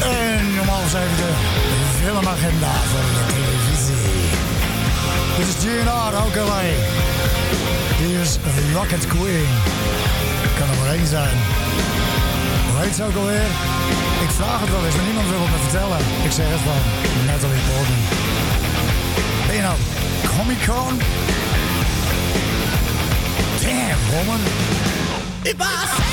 En 0.00 0.60
om 0.60 0.68
half 0.68 0.90
zeven 0.90 1.59
helemaal 2.08 2.38
geen 2.44 2.58
voor 2.90 3.06
de 3.18 3.24
televisie. 3.34 4.08
Dit 5.36 5.46
is 5.52 5.56
GNR, 5.64 6.12
ook 6.24 6.36
alleen. 6.44 6.80
Hier 8.00 8.20
is 8.20 8.32
Rocket 8.74 9.06
Queen. 9.06 9.50
Kan 10.58 10.68
er 10.70 10.76
maar 10.80 10.92
één 10.94 11.06
zijn. 11.06 11.36
Hoe 12.68 12.78
heet 12.82 12.94
ze 12.94 13.02
ook 13.04 13.16
alweer? 13.16 13.50
Ik 14.26 14.30
vraag 14.38 14.60
het 14.60 14.70
wel 14.70 14.84
eens, 14.84 14.96
maar 14.96 15.08
niemand 15.10 15.28
wil 15.28 15.40
het 15.40 15.50
me 15.54 15.60
vertellen. 15.66 15.98
Ik 16.26 16.32
zeg 16.38 16.46
het 16.54 16.64
wel, 16.68 16.82
Natalie 17.28 17.64
Portman. 17.68 18.04
Ben 19.46 19.56
je 19.58 19.62
nou 19.68 19.76
Comic 20.32 20.60
Con? 20.68 20.92
Damn, 23.62 24.00
woman. 24.10 24.40
If 25.42 26.09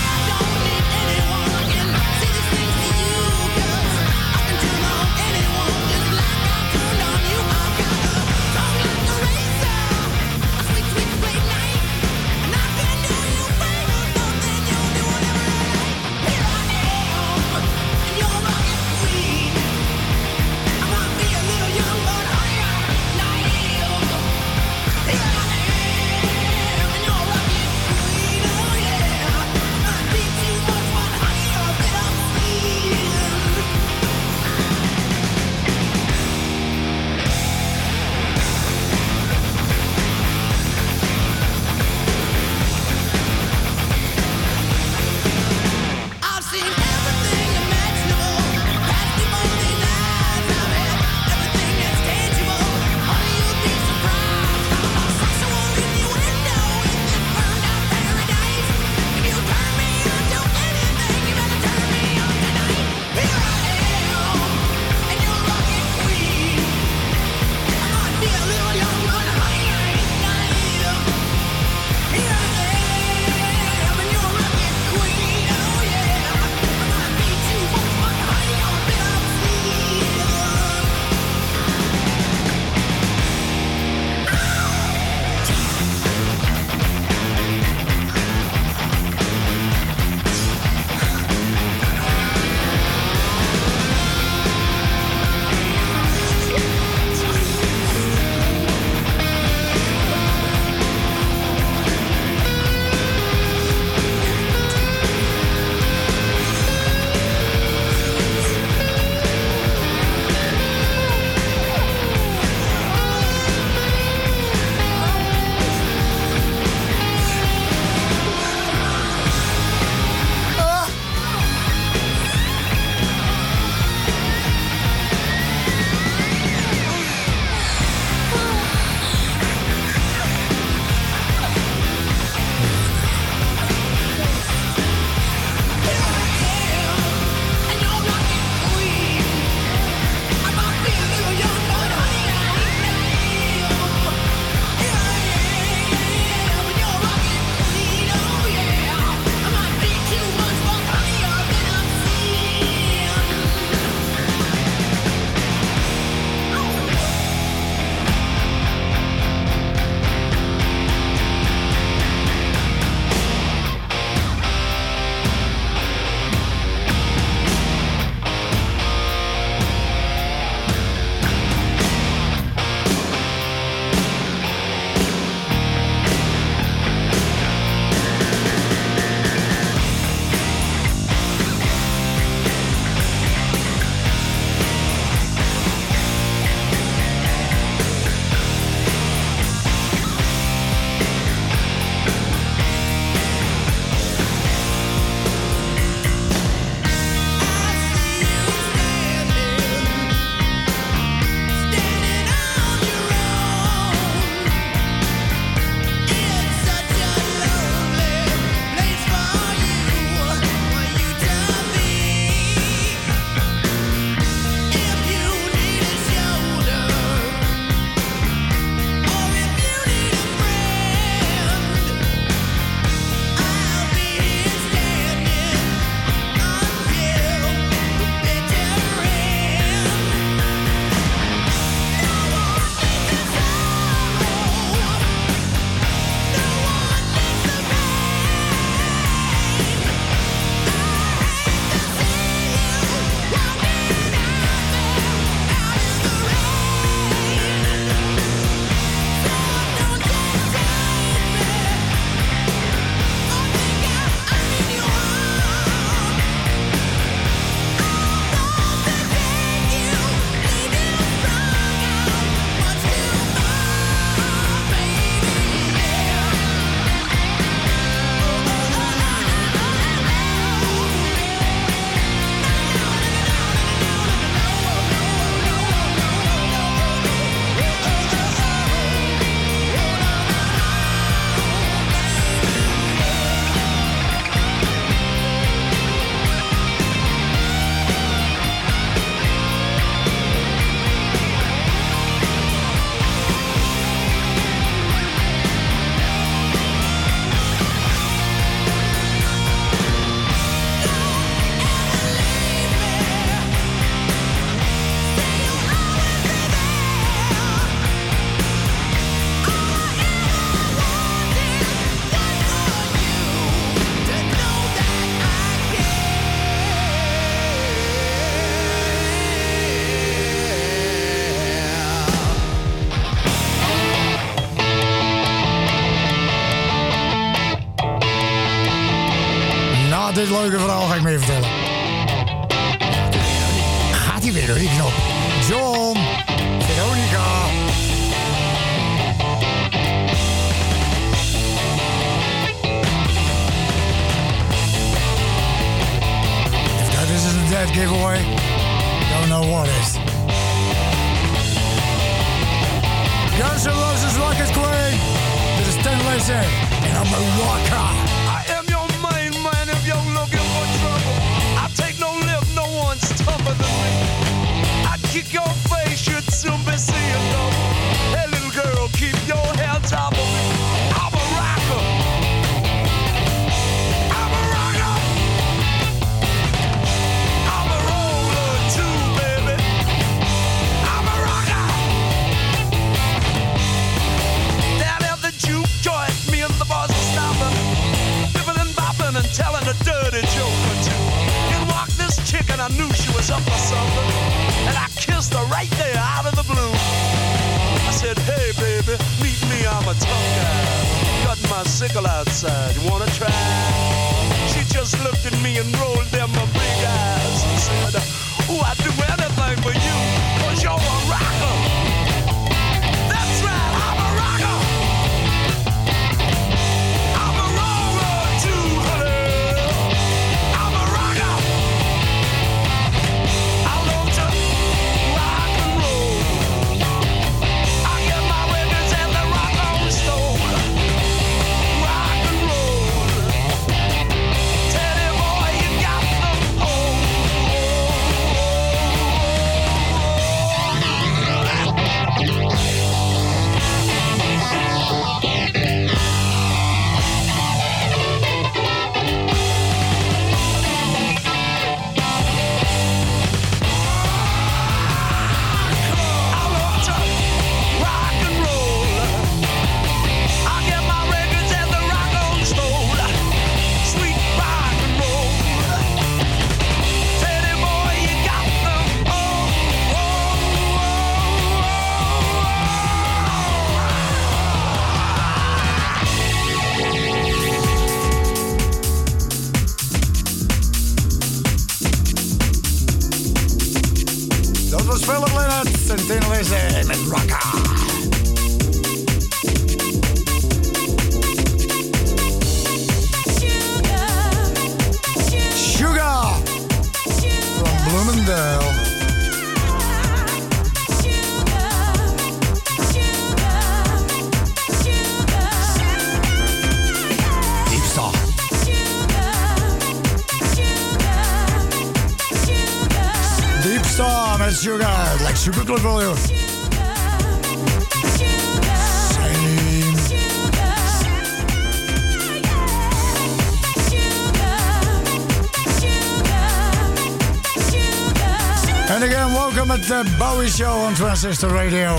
Transistor 531.20 531.50
Radio. 531.50 531.96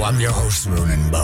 I'm 0.00 0.20
your 0.20 0.30
host, 0.30 0.66
Ronan 0.66 1.10
Boa. 1.10 1.23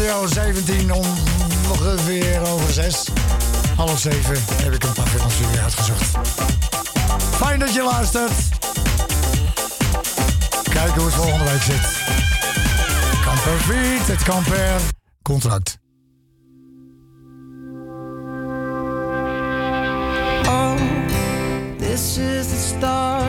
Radio 0.00 0.26
17 0.26 0.92
om 0.92 1.04
ongeveer 1.70 2.40
over 2.40 2.72
6. 2.72 3.08
Half 3.76 3.98
zeven 3.98 4.36
heb 4.62 4.72
ik 4.72 4.84
een 4.84 4.92
paar 4.92 5.06
van 5.06 5.30
voor 5.30 5.44
jullie 5.44 5.60
uitgezocht. 5.60 6.18
Fijn 7.36 7.58
dat 7.58 7.74
je 7.74 7.82
luistert. 7.82 8.32
Kijken 10.62 10.94
hoe 10.94 11.04
het 11.04 11.14
volgende 11.14 11.44
week 11.44 11.62
zit. 11.62 12.02
kamper 13.24 14.06
het 14.06 14.22
kan 14.22 14.44
contract. 15.22 15.78
Oh, 20.48 20.74
this 21.78 22.16
is 22.16 22.46
the 22.46 22.74
start. 22.76 23.19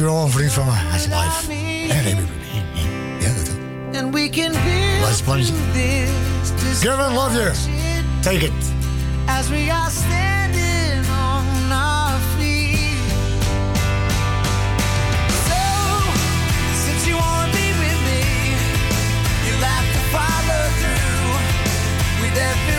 girl, 0.00 0.24
een 0.24 0.30
vriend 0.30 0.52
van 0.52 0.66
me. 0.66 0.72
That's 0.90 1.06
life. 1.06 1.52
And. 1.92 2.28
Ja, 3.18 3.32
dat 3.34 3.50
ook. 3.50 3.96
And 3.96 4.14
we 4.14 4.30
can 4.30 4.52
be 4.52 4.98
Let's 5.02 5.22
plunge. 5.22 5.52
Kevin 6.80 7.14
Love 7.14 7.52
Take 8.20 8.44
it. 8.44 8.52
As 9.26 9.48
we 9.48 9.70
are 9.70 9.90
standing 9.90 11.04
on 11.10 11.72
our 11.72 12.18
feet. 12.38 12.96
So, 15.48 15.60
since 16.84 17.06
you 17.06 17.16
want 17.16 17.52
to 17.52 17.58
be 17.58 17.68
with 17.84 18.00
me, 18.08 18.22
you'll 19.44 19.64
have 19.64 19.86
to 19.96 20.00
follow 20.16 20.62
through 20.80 22.20
with 22.20 22.38
everything. 22.38 22.69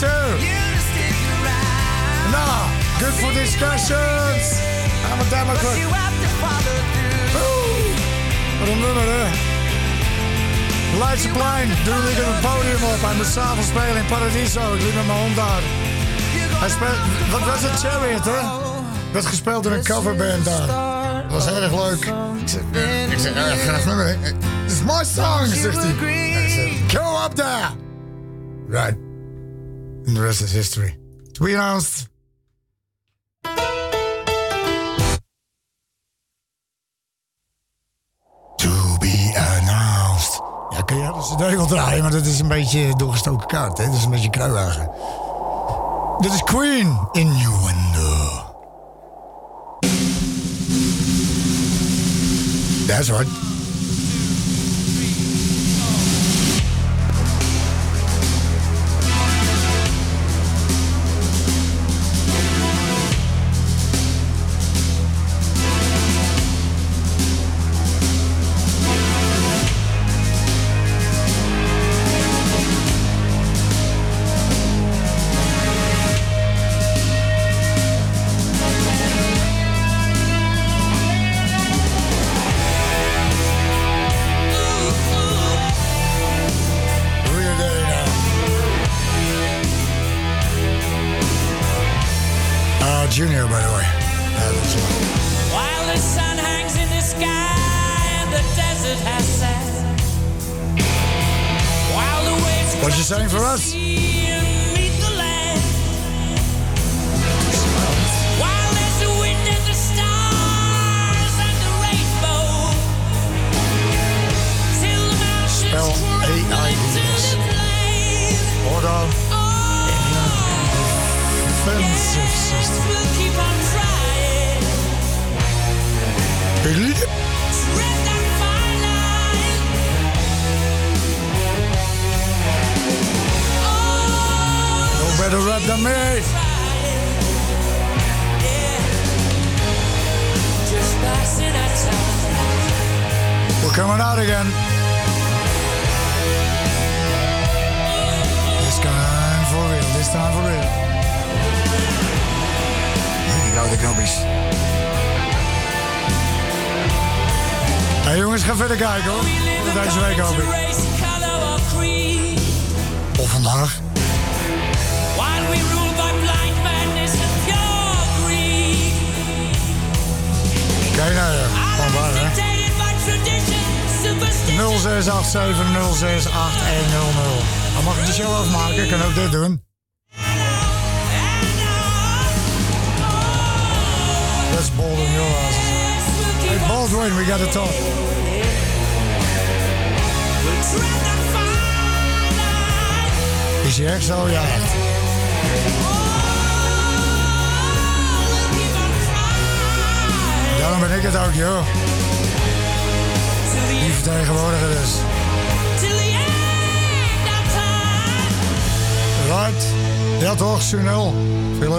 Too. 0.00 0.06
Nah, 2.32 2.64
good 3.00 3.12
for 3.20 3.32
discussions. 3.34 4.44
I'm 5.12 5.20
a 5.20 5.26
Democrat. 5.28 5.76
Oeh, 7.36 7.90
Wat 8.58 8.68
een 8.68 8.80
nummer, 8.80 9.02
hè? 9.02 9.24
Leidseplein, 10.98 11.68
doe 11.84 11.94
ik 12.10 12.18
er 12.18 12.26
een 12.26 12.40
podium 12.40 12.82
op. 12.82 13.00
Hij 13.00 13.14
moet 13.16 13.26
s'avonds 13.26 13.68
spelen 13.68 13.96
in 13.96 14.04
Paradiso. 14.04 14.74
Ik 14.74 14.82
liep 14.82 14.94
met 14.94 15.06
mijn 15.06 15.18
hond 15.18 15.36
daar. 15.36 15.62
Hij 16.62 16.68
speelt, 16.68 17.30
wat 17.30 17.40
was 17.40 17.62
het, 17.62 17.80
Chariot, 17.80 18.24
hè? 18.24 18.40
Werd 19.12 19.26
gespeeld 19.26 19.62
door 19.62 19.72
een 19.72 19.84
coverband 19.84 20.44
daar. 20.44 20.66
Dat 20.66 21.32
was 21.32 21.46
erg 21.46 21.72
leuk. 21.72 22.04
Ik 22.42 22.48
zeg, 22.48 22.60
ik 23.10 23.18
zeg, 23.18 23.34
ja, 23.34 23.56
graag 23.56 23.84
nummer. 23.84 24.18
is 24.66 24.82
my 24.82 25.04
song, 25.04 25.46
zegt 25.46 25.76
hij. 25.82 25.94
Go 26.88 27.24
up 27.24 27.34
there. 27.34 27.68
Right. 28.68 29.09
And 30.10 30.16
the 30.16 30.24
rest 30.24 30.40
is 30.40 30.50
history. 30.50 30.96
To 31.34 31.44
be 31.44 31.52
announced. 31.54 32.08
To 38.58 38.98
be 38.98 39.32
announced. 39.36 40.40
Ja, 40.70 40.82
kun 40.84 40.96
je 40.96 41.02
de 41.02 41.34
cd 41.36 41.56
wel 41.56 41.66
draaien, 41.66 42.02
maar 42.02 42.10
dat 42.10 42.26
is 42.26 42.40
een 42.40 42.48
beetje 42.48 42.96
doorgestoken 42.96 43.46
kaart, 43.46 43.78
hè? 43.78 43.84
Dat 43.84 43.94
is 43.94 44.04
een 44.04 44.10
beetje 44.10 44.30
kruiwagen. 44.30 44.90
Dit 46.18 46.32
is 46.32 46.42
Queen 46.42 47.08
Innuendo. 47.12 48.42
That's 52.86 53.08
right. 53.08 53.49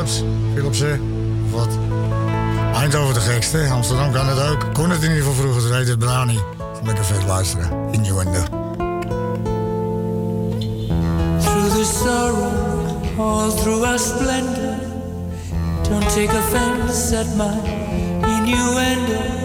Philips. 0.02 0.24
Philipsen. 0.54 1.00
Wat? 1.52 1.68
Eindhoven 2.74 3.14
de 3.14 3.20
gekste. 3.20 3.68
Amsterdam 3.72 4.12
kan 4.12 4.28
het 4.28 4.50
ook. 4.50 4.74
Kon 4.74 4.90
het 4.90 5.04
in 5.04 5.10
ieder 5.10 5.24
geval 5.24 5.42
vroeger. 5.42 5.62
Ze 5.62 5.74
heet 5.74 5.88
het 5.88 6.00
Brani. 6.00 6.40
Lekker 6.84 7.06
vet 7.06 7.24
luisteren. 7.28 7.70
Innuendo. 7.92 8.44
Through 11.40 11.70
the 11.70 12.00
sorrow, 12.04 13.20
all 13.20 13.52
through 13.52 13.84
our 13.86 14.00
splendor. 14.00 14.76
Don't 15.90 16.10
take 16.10 16.30
offense 16.38 17.18
at 17.18 17.36
my 17.36 17.70
innuendo. 18.22 19.41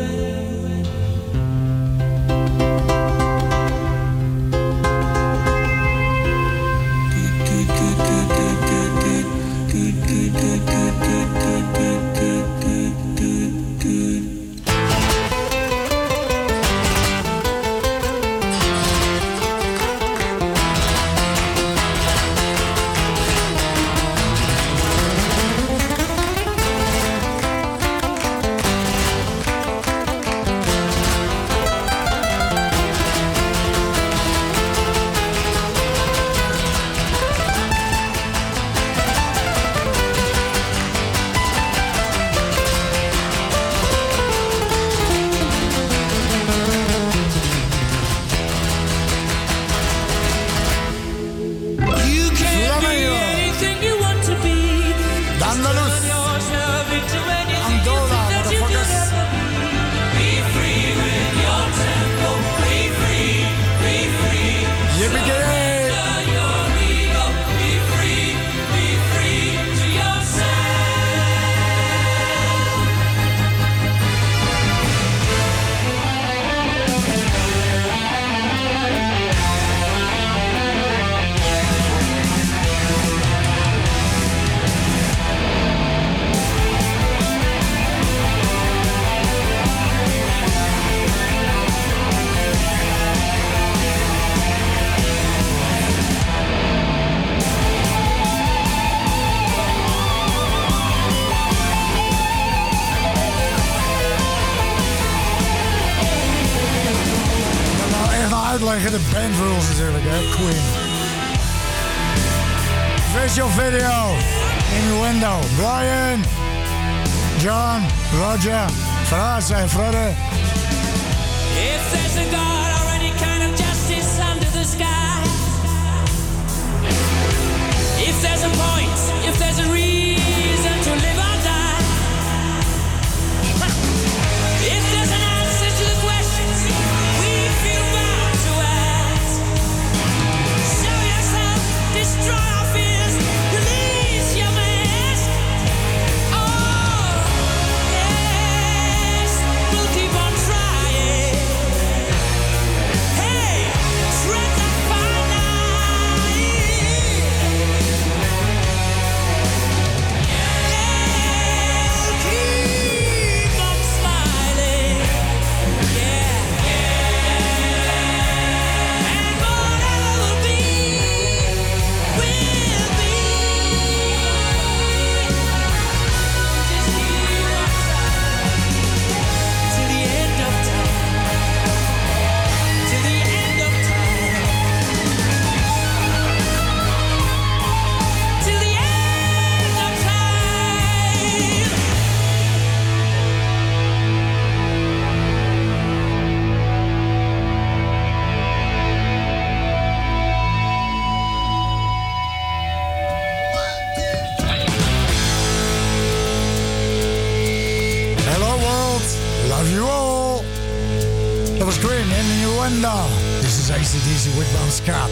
window. 212.76 213.08
This 213.40 213.58
is 213.58 213.70
ACDC 213.70 214.36
with 214.36 214.52
Bon 214.52 214.70
Scott. 214.70 215.10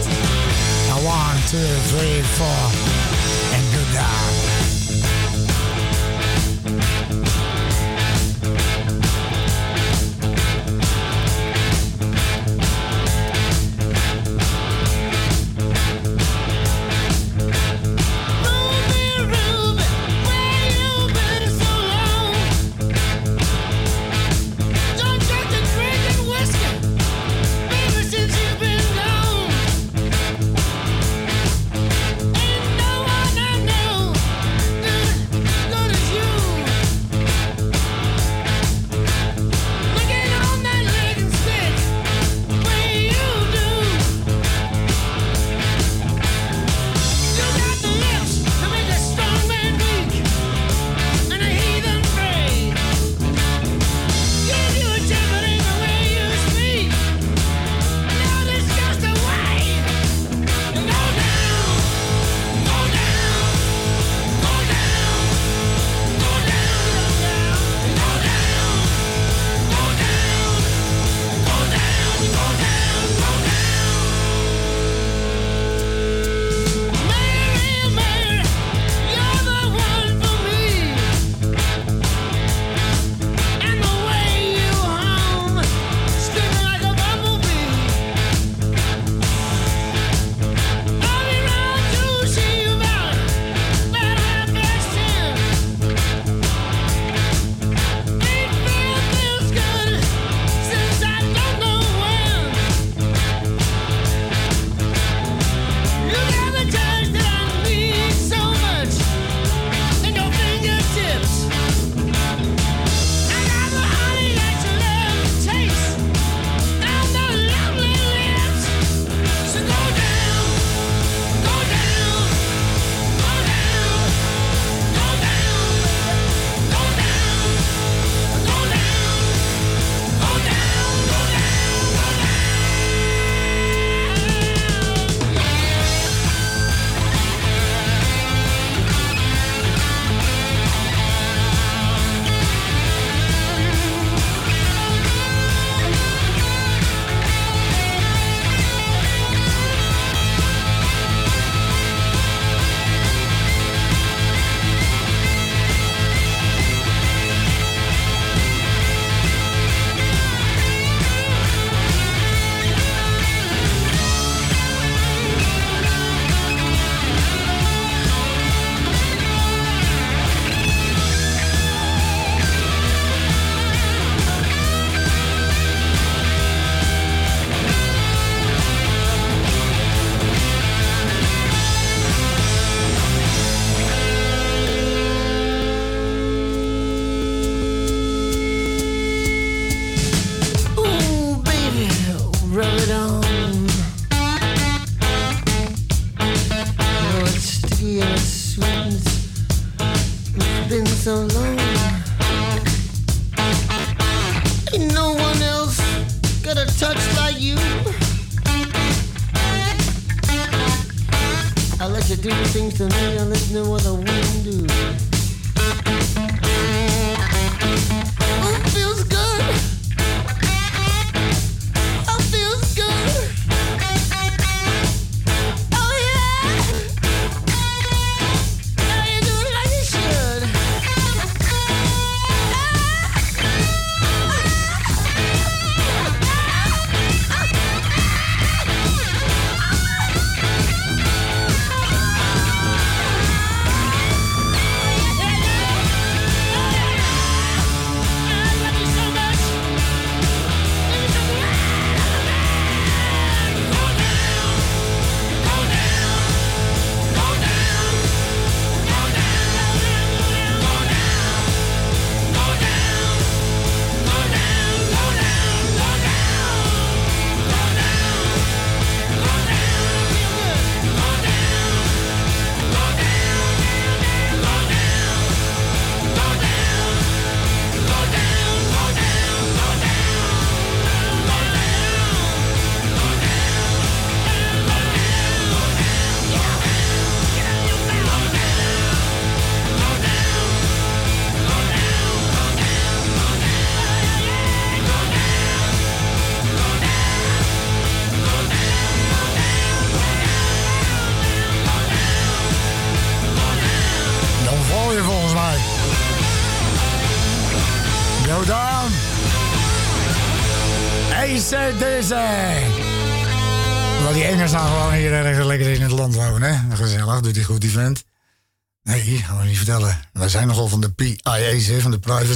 One, 1.02 1.36
two, 1.48 1.58
three, 1.88 2.22
four, 2.22 2.46
and 3.54 3.72
good 3.72 3.94
night. 3.94 4.33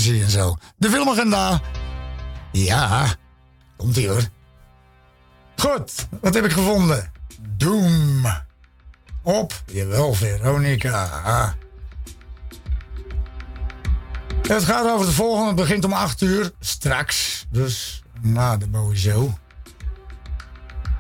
En 0.07 0.31
zo. 0.31 0.57
De 0.77 0.91
filmagenda. 0.91 1.61
Ja, 2.53 3.07
komt 3.77 3.97
ie 3.97 4.09
hoor. 4.09 4.29
Goed, 5.57 6.09
wat 6.20 6.35
heb 6.35 6.45
ik 6.45 6.53
gevonden? 6.53 7.12
Doom. 7.57 8.27
Op, 9.23 9.62
jawel, 9.66 10.15
Veronica. 10.15 11.55
Het 14.43 14.65
gaat 14.65 14.91
over 14.91 15.07
de 15.07 15.12
volgende. 15.12 15.47
Het 15.47 15.57
begint 15.57 15.85
om 15.85 15.93
8 15.93 16.20
uur. 16.20 16.53
Straks. 16.61 17.47
Dus 17.51 18.03
na 18.20 18.57
de 18.57 18.91
show. 18.95 19.31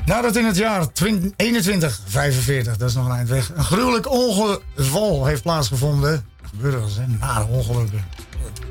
Nadat 0.08 0.36
in 0.36 0.44
het 0.44 0.56
jaar 0.56 0.92
20 0.92 1.30
2145, 1.36 2.76
dat 2.76 2.88
is 2.88 2.94
nog 2.94 3.06
een 3.06 3.16
eind 3.16 3.28
weg, 3.28 3.50
een 3.54 3.64
gruwelijk 3.64 4.10
ongeval 4.10 5.26
heeft 5.26 5.42
plaatsgevonden. 5.42 6.10
Er 6.42 6.48
gebeuren 6.48 6.80
wel? 6.80 6.90
Nare 7.18 7.46
ongelukken. 7.46 8.04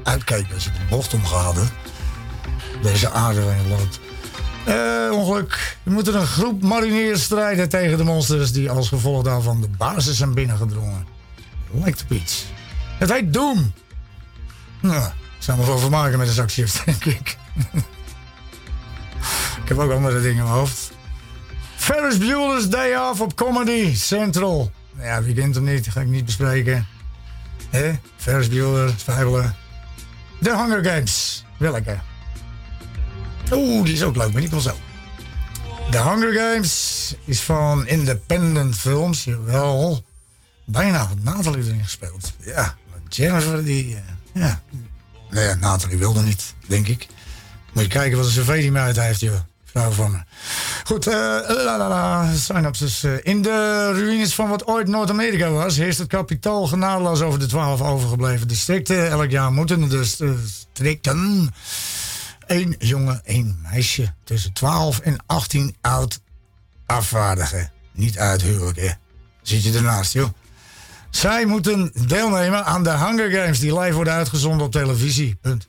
Uitkijken 0.04 0.54
als 0.54 0.64
je 0.64 0.72
de 0.72 0.78
bocht 0.90 1.14
omgaat, 1.14 1.56
hè. 1.56 1.64
Deze 2.82 3.10
aarde 3.10 3.42
loopt. 3.70 4.00
Eh, 4.66 5.12
ongeluk. 5.12 5.78
We 5.84 5.92
moeten 5.92 6.16
een 6.16 6.28
groep 6.28 6.62
mariniers 6.62 7.24
strijden 7.24 7.70
tegen 7.70 7.98
de 7.98 8.04
monsters 8.04 8.52
die 8.52 8.72
als 8.72 8.88
gevolg 8.88 9.24
daarvan 9.24 9.62
de 9.62 9.70
basis 9.78 10.18
zijn 10.18 10.34
binnengedrongen. 10.34 11.06
Lijkt 11.72 12.02
op 12.02 12.12
iets. 12.12 12.46
Het 12.98 13.12
heet 13.12 13.34
Doom. 13.34 13.74
Nou, 14.82 15.06
ik 15.06 15.44
zou 15.44 15.58
me 15.60 15.66
wel 15.66 15.78
vermaken 15.78 16.18
met 16.18 16.28
een 16.28 16.34
zak 16.34 16.52
chips, 16.52 16.80
denk 16.86 17.06
ik. 17.06 17.38
ik 19.62 19.68
heb 19.68 19.78
ook 19.78 19.92
andere 19.92 20.22
dingen 20.22 20.38
in 20.38 20.44
mijn 20.44 20.56
hoofd. 20.56 20.92
Ferris 21.76 22.18
Bueller's 22.18 22.70
Day 22.70 22.96
Off 22.96 23.22
op 23.22 23.36
Comedy 23.36 23.96
Central. 23.96 24.72
Ja, 25.00 25.22
wie 25.24 25.36
kent 25.36 25.56
hem 25.56 25.64
niet? 25.64 25.88
Ga 25.88 26.02
ik 26.02 26.08
niet 26.08 26.26
bespreken. 26.26 26.88
Hé? 27.70 28.00
Ferris 28.18 28.50
Bueller, 28.50 28.94
Spijbelen. 28.98 29.56
The 30.42 30.56
Hunger 30.56 30.84
Games. 30.84 31.46
Welke? 31.58 32.00
Oeh, 33.52 33.86
die 33.86 33.94
is 33.94 34.04
ook 34.04 34.16
leuk, 34.16 34.32
maar 34.32 34.42
die 34.42 34.50
komt 34.50 34.62
zo. 34.62 34.76
The 35.92 36.02
Hunger 36.02 36.34
Games 36.34 37.16
is 37.26 37.42
van 37.42 37.88
Independent 37.88 38.76
Films, 38.78 39.24
jawel. 39.24 40.04
Bijna 40.66 40.98
had 40.98 41.24
Nathalie 41.24 41.64
erin 41.66 41.84
gespeeld. 41.84 42.34
Ja, 42.40 42.76
Jennifer 43.10 43.66
die... 43.66 43.96
eh, 43.96 44.02
ja. 44.42 44.62
Nee, 45.30 45.46
ja, 45.46 45.56
Nathalie 45.56 45.98
wilde 45.98 46.22
niet, 46.22 46.54
denk 46.68 46.88
ik. 46.88 47.08
Moet 47.74 47.84
je 47.84 47.90
kijken 47.90 48.18
wat 48.18 48.26
een 48.26 48.32
cv 48.32 48.60
die 48.62 48.72
mij 48.72 48.82
uit 48.82 49.00
heeft, 49.00 49.20
joh. 49.20 49.40
Vrouw 49.66 49.92
van 49.92 50.12
me. 50.12 50.18
Goed, 50.88 51.08
eh 51.08 51.14
la 51.48 51.78
la 51.78 51.88
la, 51.88 52.34
synopsis. 52.36 53.04
eh, 53.04 53.12
in 53.22 53.42
de 53.42 53.92
ruïnes 53.94 54.36
van 54.36 54.50
wat 54.50 54.66
ooit 54.68 54.88
Noord-Amerika 54.88 55.50
was, 55.50 55.78
heerst 55.78 55.98
het 56.00 56.08
kapitaal 56.08 56.68
genadeloos 56.68 57.22
over 57.22 57.40
de 57.40 57.46
twaalf 57.46 57.82
overgebleven 57.82 58.48
districten. 58.48 59.10
Elk 59.10 59.30
jaar 59.30 59.52
moeten 59.52 59.90
de 59.90 60.04
st- 60.04 60.18
districten 60.20 61.50
één 62.46 62.76
jongen, 62.80 63.22
één 63.24 63.60
meisje 63.72 64.14
tussen 64.24 64.54
12 64.54 65.00
en 65.00 65.18
18 65.26 65.76
oud 65.82 66.20
afvaardigen. 66.86 67.72
Niet 67.94 68.18
uithuwelijk, 68.18 68.80
hè. 68.80 68.90
Zit 69.42 69.64
je 69.64 69.74
ernaast, 69.74 70.14
joh. 70.14 70.30
Zij 71.10 71.46
moeten 71.46 71.92
deelnemen 72.08 72.66
aan 72.66 72.84
de 72.84 72.98
Hunger 72.98 73.32
Games 73.32 73.60
die 73.60 73.80
live 73.80 73.94
worden 73.96 74.14
uitgezonden 74.14 74.66
op 74.66 74.72
televisie. 74.72 75.36
Punt. 75.42 75.68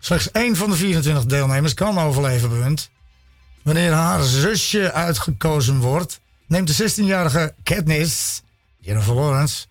Slechts 0.00 0.30
één 0.30 0.56
van 0.56 0.70
de 0.70 0.76
24 0.76 1.24
deelnemers 1.24 1.74
kan 1.74 1.98
overleven. 1.98 2.48
Punt. 2.48 2.90
Wanneer 3.62 3.92
haar 3.92 4.22
zusje 4.22 4.92
uitgekozen 4.92 5.78
wordt, 5.78 6.20
neemt 6.46 6.76
de 6.76 6.90
16-jarige 6.90 7.54
Katniss, 7.62 8.42
Jennifer 8.78 9.14
Lawrence, 9.14 9.66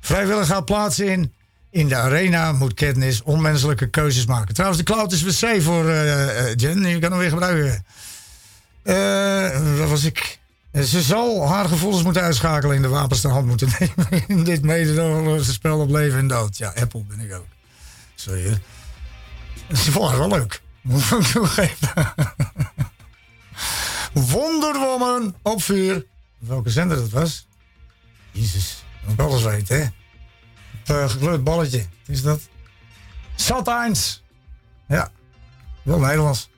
vrijwillig 0.00 0.48
haar 0.48 0.64
plaats 0.64 0.98
in. 0.98 1.32
In 1.70 1.88
de 1.88 1.96
arena 1.96 2.52
moet 2.52 2.74
Katniss 2.74 3.22
onmenselijke 3.22 3.90
keuzes 3.90 4.26
maken. 4.26 4.54
Trouwens, 4.54 4.84
de 4.84 4.92
cloud 4.92 5.12
is 5.12 5.22
wc 5.22 5.62
voor 5.62 5.88
eh, 5.88 6.54
Jen. 6.54 6.84
Je 6.84 6.98
kan 6.98 7.10
hem 7.10 7.20
weer 7.20 7.30
gebruiken. 7.30 7.84
Eh, 8.82 9.78
wat 9.78 9.88
was 9.88 10.04
ik? 10.04 10.38
Ze 10.72 11.02
zal 11.02 11.48
haar 11.48 11.68
gevoelens 11.68 12.02
moeten 12.02 12.22
uitschakelen 12.22 12.76
in 12.76 12.82
de 12.82 12.88
wapens 12.88 13.20
ter 13.20 13.30
hand 13.30 13.46
moeten 13.46 13.68
nemen. 13.78 14.24
In 14.28 14.44
dit 14.44 14.62
mededogenloze 14.62 15.52
spel 15.52 15.78
op 15.78 15.90
leven 15.90 16.18
en 16.18 16.28
dood. 16.28 16.56
Ja, 16.56 16.72
Apple 16.80 17.04
ben 17.08 17.20
ik 17.20 17.34
ook. 17.34 17.46
Sorry. 18.14 18.58
Ze 19.72 19.92
vond 19.92 20.08
het 20.08 20.18
wel 20.18 20.28
leuk. 20.28 20.62
Moet 20.82 21.10
ik 21.10 21.22
toegeven. 21.22 22.14
Wonder 24.12 24.78
Woman 24.78 25.34
op 25.42 25.62
vuur. 25.62 26.06
Welke 26.38 26.70
zender 26.70 26.96
dat 26.96 27.10
was? 27.10 27.46
Jezus, 28.30 28.84
moet 29.04 29.12
ik 29.12 29.20
alles 29.20 29.42
weten, 29.42 29.78
hè? 29.78 29.86
Eh, 30.94 31.10
gekleurd 31.10 31.44
balletje. 31.44 31.86
Is 32.06 32.22
dat? 32.22 32.40
Satijns. 33.34 34.22
Ja, 34.86 35.10
wel 35.82 35.98
Nederlands. 35.98 36.50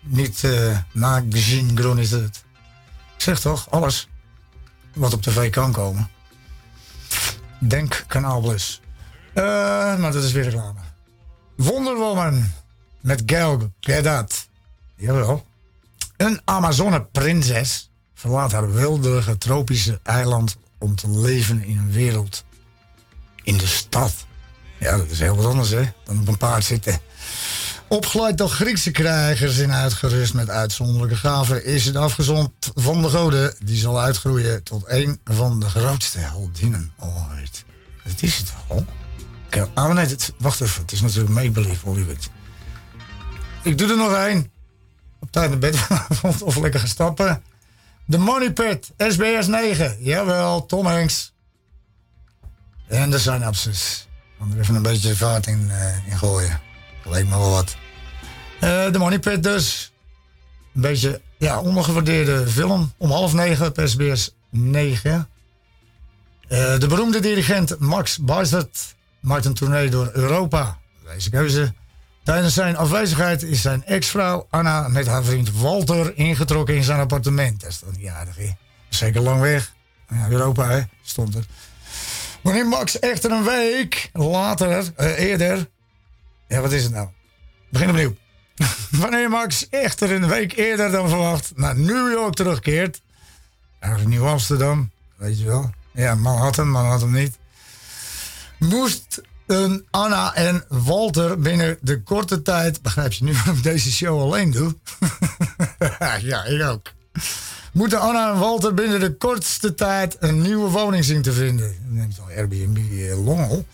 Niet 0.00 0.42
uh, 0.42 0.78
na 0.92 1.24
Groen 1.74 1.98
is 1.98 2.10
het. 2.10 2.44
Ik 3.16 3.22
zeg 3.22 3.40
toch, 3.40 3.70
alles 3.70 4.08
wat 4.94 5.12
op 5.12 5.22
tv 5.22 5.50
kan 5.50 5.72
komen. 5.72 6.10
Denk 7.58 8.04
Kanaal 8.06 8.40
Plus. 8.40 8.80
Eh, 9.34 9.44
maar 9.96 10.12
dat 10.12 10.22
is 10.24 10.32
weer 10.32 10.42
reclame. 10.42 10.80
Wonder 11.56 11.96
Woman 11.96 12.52
met 13.00 13.22
Gal 13.26 13.72
Gadot. 13.80 14.48
Jawel. 14.94 15.45
Een 16.16 16.40
Amazone-prinses 16.44 17.90
verlaat 18.14 18.52
haar 18.52 18.72
wilderige 18.72 19.38
tropische 19.38 20.00
eiland 20.02 20.56
om 20.78 20.94
te 20.94 21.10
leven 21.10 21.64
in 21.64 21.78
een 21.78 21.92
wereld 21.92 22.44
in 23.42 23.56
de 23.56 23.66
stad. 23.66 24.12
Ja, 24.78 24.96
dat 24.96 25.10
is 25.10 25.18
heel 25.18 25.36
wat 25.36 25.46
anders 25.46 25.70
hè, 25.70 25.82
dan 26.04 26.20
op 26.20 26.28
een 26.28 26.36
paard 26.36 26.64
zitten. 26.64 26.98
Opgeleid 27.88 28.38
door 28.38 28.48
Griekse 28.48 28.90
krijgers 28.90 29.58
en 29.58 29.72
uitgerust 29.72 30.34
met 30.34 30.50
uitzonderlijke 30.50 31.16
gaven, 31.16 31.64
is 31.64 31.84
het 31.84 31.96
afgezond 31.96 32.50
van 32.74 33.02
de 33.02 33.08
goden. 33.08 33.54
Die 33.64 33.76
zal 33.76 34.00
uitgroeien 34.00 34.62
tot 34.62 34.82
een 34.86 35.20
van 35.24 35.60
de 35.60 35.68
grootste 35.68 36.18
heldinnen 36.18 36.92
ooit. 36.98 37.64
Dat 38.04 38.22
is 38.22 38.36
het 38.36 38.52
al. 38.68 38.84
Ah, 39.74 39.94
nee, 39.94 40.16
wacht 40.38 40.60
even. 40.60 40.82
Het 40.82 40.92
is 40.92 41.00
natuurlijk 41.00 41.34
make-believe 41.34 41.86
Hollywood. 41.86 42.30
Ik 43.62 43.78
doe 43.78 43.90
er 43.90 43.96
nog 43.96 44.12
één. 44.12 44.50
Op 45.18 45.32
tijd 45.32 45.50
naar 45.50 45.58
bed 45.58 45.86
of 46.42 46.56
lekker 46.56 46.80
gaan 46.80 46.88
stappen. 46.88 47.42
De 48.04 48.18
Money 48.18 48.52
Pit, 48.52 48.92
SBS 48.98 49.46
9. 49.46 49.96
Jawel, 50.00 50.66
Tom 50.66 50.86
Hanks. 50.86 51.32
En 52.88 53.10
de 53.10 53.18
synapses. 53.18 54.08
Om 54.40 54.52
er 54.52 54.60
even 54.60 54.74
een 54.74 54.82
beetje 54.82 55.16
vaart 55.16 55.46
in, 55.46 55.70
eh, 55.70 56.06
in 56.06 56.18
gooien. 56.18 56.60
Leek 57.04 57.24
me 57.24 57.38
wel 57.38 57.50
wat. 57.50 57.76
Eh, 58.60 58.92
de 58.92 58.98
Money 58.98 59.18
Pit 59.18 59.42
dus. 59.42 59.92
Een 60.74 60.80
beetje 60.80 61.20
ja, 61.38 61.60
ondergewaardeerde 61.60 62.46
film. 62.46 62.92
Om 62.96 63.10
half 63.10 63.32
negen 63.32 63.66
op 63.66 63.80
SBS 63.84 64.34
9. 64.50 65.28
Eh, 66.48 66.78
de 66.78 66.86
beroemde 66.86 67.20
dirigent 67.20 67.78
Max 67.78 68.18
Bazert 68.18 68.94
maakt 69.20 69.44
een 69.44 69.54
tournee 69.54 69.90
door 69.90 70.10
Europa. 70.12 70.78
Deze 71.14 71.30
keuze. 71.30 71.74
Tijdens 72.26 72.54
zijn 72.54 72.76
afwezigheid 72.76 73.42
is 73.42 73.60
zijn 73.60 73.84
ex-vrouw 73.84 74.46
Anna 74.50 74.88
met 74.88 75.06
haar 75.06 75.24
vriend 75.24 75.52
Walter 75.52 76.16
ingetrokken 76.16 76.74
in 76.74 76.82
zijn 76.82 77.00
appartement. 77.00 77.60
Dat 77.60 77.70
is 77.70 77.78
toch 77.78 77.96
niet 77.96 78.08
aardig, 78.08 78.36
hè? 78.36 78.50
Zeker 78.88 79.20
lang 79.20 79.40
weg. 79.40 79.72
Ja, 80.08 80.28
Europa, 80.28 80.68
hè? 80.68 80.80
Stond 81.02 81.34
er. 81.34 81.44
Wanneer 82.40 82.66
Max 82.66 82.98
echter 82.98 83.30
een 83.30 83.44
week 83.44 84.10
later, 84.12 84.92
eh, 84.96 85.18
eerder. 85.18 85.68
Ja, 86.48 86.60
wat 86.60 86.72
is 86.72 86.82
het 86.82 86.92
nou? 86.92 87.08
Begin 87.70 87.88
opnieuw. 87.88 88.16
Wanneer 89.02 89.28
Max 89.28 89.68
echter 89.68 90.12
een 90.12 90.28
week 90.28 90.56
eerder 90.56 90.90
dan 90.90 91.08
verwacht 91.08 91.52
naar 91.56 91.76
New 91.76 92.10
York 92.12 92.34
terugkeert. 92.34 93.02
Eigenlijk 93.78 94.14
Nieuw 94.14 94.26
Amsterdam, 94.26 94.90
weet 95.16 95.38
je 95.38 95.44
wel. 95.44 95.70
Ja, 95.92 96.14
Manhattan, 96.14 96.70
Manhattan 96.70 97.12
niet. 97.12 97.38
Moest 98.58 99.20
een 99.46 99.86
Anna 99.90 100.34
en 100.34 100.64
Walter 100.68 101.38
binnen 101.38 101.78
de 101.80 102.02
korte 102.02 102.42
tijd. 102.42 102.82
Begrijp 102.82 103.12
je 103.12 103.24
nu 103.24 103.32
waarom 103.36 103.56
ik 103.56 103.62
deze 103.62 103.92
show 103.92 104.20
alleen 104.20 104.50
doe? 104.50 104.74
ja, 106.20 106.44
ik 106.44 106.62
ook. 106.62 106.92
Moeten 107.72 108.00
Anna 108.00 108.32
en 108.32 108.38
Walter 108.38 108.74
binnen 108.74 109.00
de 109.00 109.16
kortste 109.16 109.74
tijd 109.74 110.16
een 110.20 110.42
nieuwe 110.42 110.70
woning 110.70 111.04
zien 111.04 111.22
te 111.22 111.32
vinden. 111.32 111.76
Neemt 111.88 112.18
al 112.20 112.36
Airbnb 112.36 112.76
eh, 112.76 113.24
Longel. 113.24 113.66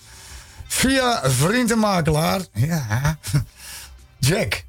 Via 0.66 1.30
vriendenmakelaar. 1.30 2.40
Ja. 2.52 3.18
Jack. 4.18 4.64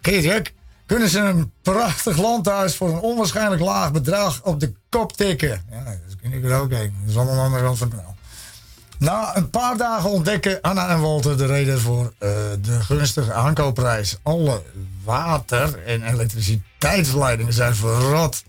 Ken 0.00 0.20
Jack? 0.20 0.52
Kunnen 0.86 1.08
ze 1.08 1.18
een 1.18 1.52
prachtig 1.62 2.18
landhuis 2.18 2.76
voor 2.76 2.88
een 2.88 3.00
onwaarschijnlijk 3.00 3.62
laag 3.62 3.92
bedrag 3.92 4.42
op 4.42 4.60
de 4.60 4.72
kop 4.88 5.12
tikken. 5.12 5.64
Ja, 5.70 5.84
dat 5.84 6.16
kun 6.20 6.32
ik 6.32 6.44
er 6.44 6.60
ook 6.60 6.70
heen. 6.70 6.94
Dat 7.00 7.10
is 7.10 7.16
allemaal 7.16 7.44
aan 7.44 7.70
de 7.70 7.76
van. 7.76 8.13
Na 8.98 9.36
een 9.36 9.50
paar 9.50 9.76
dagen 9.76 10.10
ontdekken 10.10 10.60
Anna 10.60 10.88
en 10.88 11.00
Walter 11.00 11.36
de 11.36 11.46
reden 11.46 11.80
voor 11.80 12.12
eh, 12.18 12.30
de 12.60 12.80
gunstige 12.80 13.32
aankoopprijs. 13.32 14.16
Alle 14.22 14.62
water- 15.04 15.82
en 15.86 16.02
elektriciteitsleidingen 16.02 17.52
zijn 17.52 17.74
verrot. 17.74 18.42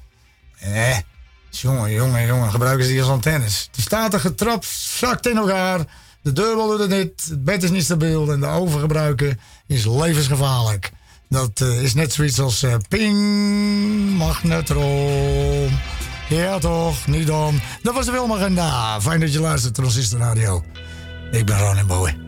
Eh, 0.59 0.97
jongen, 1.49 1.91
jongen, 1.91 2.25
jongen, 2.25 2.51
gebruiken 2.51 2.85
ze 2.85 2.91
die 2.91 3.01
als 3.01 3.09
antennes. 3.09 3.69
De 3.71 3.81
statige 3.81 4.35
trap 4.35 4.65
zakt 4.97 5.27
in 5.27 5.37
elkaar. 5.37 5.79
De 6.21 6.33
deur 6.33 6.55
wil 6.55 6.81
er 6.81 6.87
niet, 6.87 7.25
het 7.29 7.43
bed 7.43 7.63
is 7.63 7.69
niet 7.69 7.83
stabiel 7.83 8.31
en 8.31 8.39
de 8.39 8.47
oven 8.47 8.79
gebruiken 8.79 9.39
is 9.67 9.85
levensgevaarlijk. 9.85 10.91
Dat 11.29 11.61
eh, 11.61 11.81
is 11.81 11.93
net 11.93 12.13
zoiets 12.13 12.39
als 12.39 12.63
eh, 12.63 12.75
ping, 12.89 13.17
magnetron. 14.17 15.79
Ja 16.29 16.57
toch, 16.59 17.07
niet 17.07 17.27
dan. 17.27 17.59
Dat 17.81 17.93
was 17.93 18.05
de 18.05 18.11
filmagenda. 18.11 19.01
Fijn 19.01 19.19
dat 19.19 19.33
je 19.33 19.39
luistert, 19.39 19.73
Transistor 19.73 20.19
Radio. 20.19 20.63
Ik 21.31 21.45
ben 21.45 21.59
Ron 21.59 21.77
en 21.77 21.87
Bowie. 21.87 22.24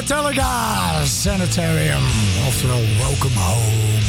Metallica 0.00 1.04
Sanitarium. 1.04 2.02
Oftewel, 2.46 2.80
welcome 2.98 3.36
home. 3.36 4.00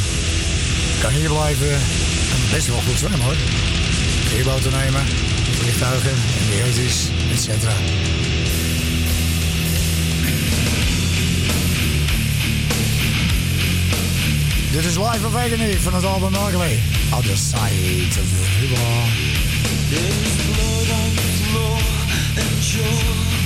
Kan 1.02 1.10
hier 1.10 1.28
blijven. 1.28 1.72
En 1.72 2.50
best 2.50 2.66
wel 2.66 2.76
goed 2.76 2.98
zwemmen 2.98 3.20
hoor. 3.20 3.34
Te 4.60 4.70
nemen, 4.70 5.02
vliegtuigen, 5.58 6.10
embryonisch, 6.40 7.08
etc. 7.30 7.68
Dit 14.70 14.84
is 14.84 14.96
Live 14.96 15.26
of 15.26 15.34
Agony 15.34 15.78
van 15.78 15.94
het 15.94 16.04
album 16.04 16.34
Ugly. 16.34 16.78
Other 17.14 17.36
Side 17.36 18.20
of 18.20 18.28
the 18.34 18.44
River. 18.60 19.10
There's 19.90 20.34
blood 20.46 20.98
on 20.98 21.14
the 21.14 21.28
floor 21.42 21.78
and 22.36 22.72
you're 22.72 23.41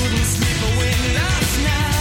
couldn't 0.00 0.24
sleep 0.24 0.60
away 0.76 0.92
last 1.14 1.62
night. 1.64 1.97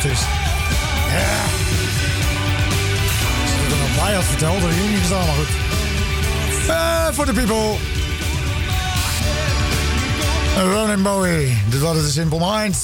Terecht 0.00 0.20
is. 0.20 0.26
Ja. 1.10 1.42
Als 3.42 3.64
ik 3.66 3.70
er 3.72 3.78
nog 3.78 4.04
bij 4.04 4.14
had 4.14 4.24
verteld, 4.24 4.60
had 4.60 4.70
je 4.74 4.88
niet 4.88 4.98
gestaan, 4.98 5.26
maar 5.26 5.34
goed. 5.34 5.48
Eh, 6.68 7.06
Voor 7.12 7.26
de 7.26 7.32
people. 7.32 7.76
Ronan 10.56 11.02
Bowie. 11.02 11.62
Dit 11.68 11.80
waren 11.80 12.02
de 12.02 12.10
Simple 12.10 12.38
Minds. 12.38 12.78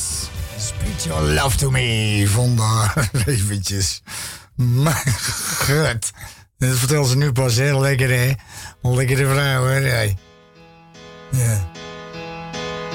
Speak 0.58 0.98
your 0.98 1.22
love 1.22 1.56
to 1.56 1.70
me. 1.70 2.24
Vandaag 2.28 2.94
eventjes. 3.26 4.02
Mijn 4.54 5.14
god. 5.58 6.10
Dit 6.58 6.78
vertelt 6.78 7.08
ze 7.08 7.16
nu 7.16 7.32
pas 7.32 7.54
heel 7.56 7.80
lekker, 7.80 8.08
hè? 8.10 8.32
Lekkere 8.82 9.26
vrouw, 9.26 9.64
hè? 9.66 9.76
Ja. 9.78 11.64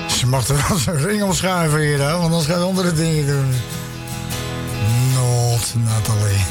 Ze 0.10 0.28
mag 0.28 0.48
er 0.48 0.56
wel 0.68 0.78
zo'n 0.78 0.98
ring 0.98 1.24
omschuiven 1.24 1.80
hier, 1.80 2.00
hè? 2.00 2.12
Want 2.12 2.24
anders 2.24 2.46
gaat 2.46 2.62
andere 2.62 2.94
dingen 2.94 3.28
doen. 3.28 3.54
Nathalie. 5.76 6.46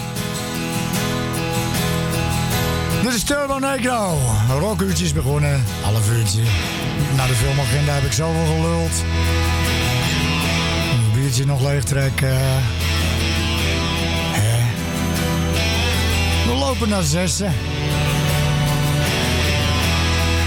Dit 3.02 3.14
is 3.14 3.22
Turbo 3.22 3.58
Negro. 3.58 4.18
Rockuurtje 4.58 5.04
is 5.04 5.12
begonnen. 5.12 5.64
Half 5.82 6.10
uurtje. 6.10 6.42
Na 7.16 7.26
de 7.26 7.34
filmagenda 7.34 7.92
heb 7.92 8.04
ik 8.04 8.12
zoveel 8.12 8.46
geluld. 8.46 8.92
Een 10.92 11.20
biertje 11.20 11.46
nog 11.46 11.60
leeg 11.60 11.84
trekken. 11.84 12.38
We 16.46 16.52
lopen 16.58 16.88
naar 16.88 17.02
zessen. 17.02 17.52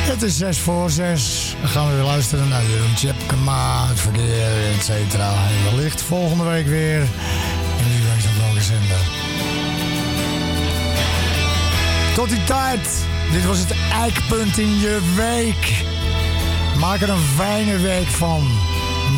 Het 0.03 0.21
is 0.21 0.37
zes 0.37 0.59
voor 0.59 0.89
zes. 0.89 1.55
Dan 1.61 1.69
gaan 1.69 1.87
we 1.87 1.93
weer 1.95 2.03
luisteren 2.03 2.47
naar 2.47 2.61
Jeroen 2.63 2.93
Tjepkema, 2.93 3.87
het 3.87 3.99
verkeer, 3.99 4.73
et 4.77 4.83
cetera. 4.83 5.33
En 5.33 5.75
wellicht 5.75 6.01
volgende 6.01 6.43
week 6.43 6.67
weer. 6.67 7.07
Zender. 8.63 8.99
Tot 12.13 12.29
die 12.29 12.43
tijd. 12.43 13.05
Dit 13.31 13.45
was 13.45 13.59
het 13.59 13.73
eikpunt 13.91 14.57
in 14.57 14.79
je 14.79 15.13
week. 15.15 15.83
Maak 16.79 17.01
er 17.01 17.09
een 17.09 17.25
fijne 17.35 17.77
week 17.77 18.07
van. 18.07 18.47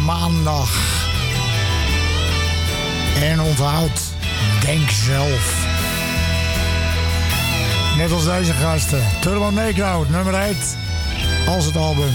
Maandag. 0.06 0.70
En 3.22 3.42
onthoud, 3.42 4.02
denk 4.66 4.90
zelf. 4.90 5.66
Net 7.98 8.12
als 8.12 8.26
deze 8.26 8.54
gasten. 8.54 9.04
Turbo 9.22 9.50
Negro, 9.50 10.06
nummer 10.10 10.34
1. 10.34 10.56
Als 11.48 11.66
het 11.66 11.76
album. 11.76 12.14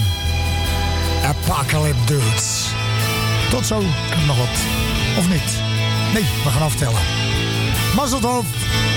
Apocalypse 1.23 2.05
Dudes. 2.05 2.67
Tot 3.49 3.65
zo. 3.65 3.81
Nog 4.27 4.37
wat. 4.37 4.59
Of 5.17 5.29
niet? 5.29 5.60
Nee, 6.13 6.23
we 6.43 6.49
gaan 6.49 6.61
aftellen. 6.61 7.01
Mazzelhoofd. 7.95 8.90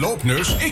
Loopneus. 0.00 0.56
Ik 0.56 0.69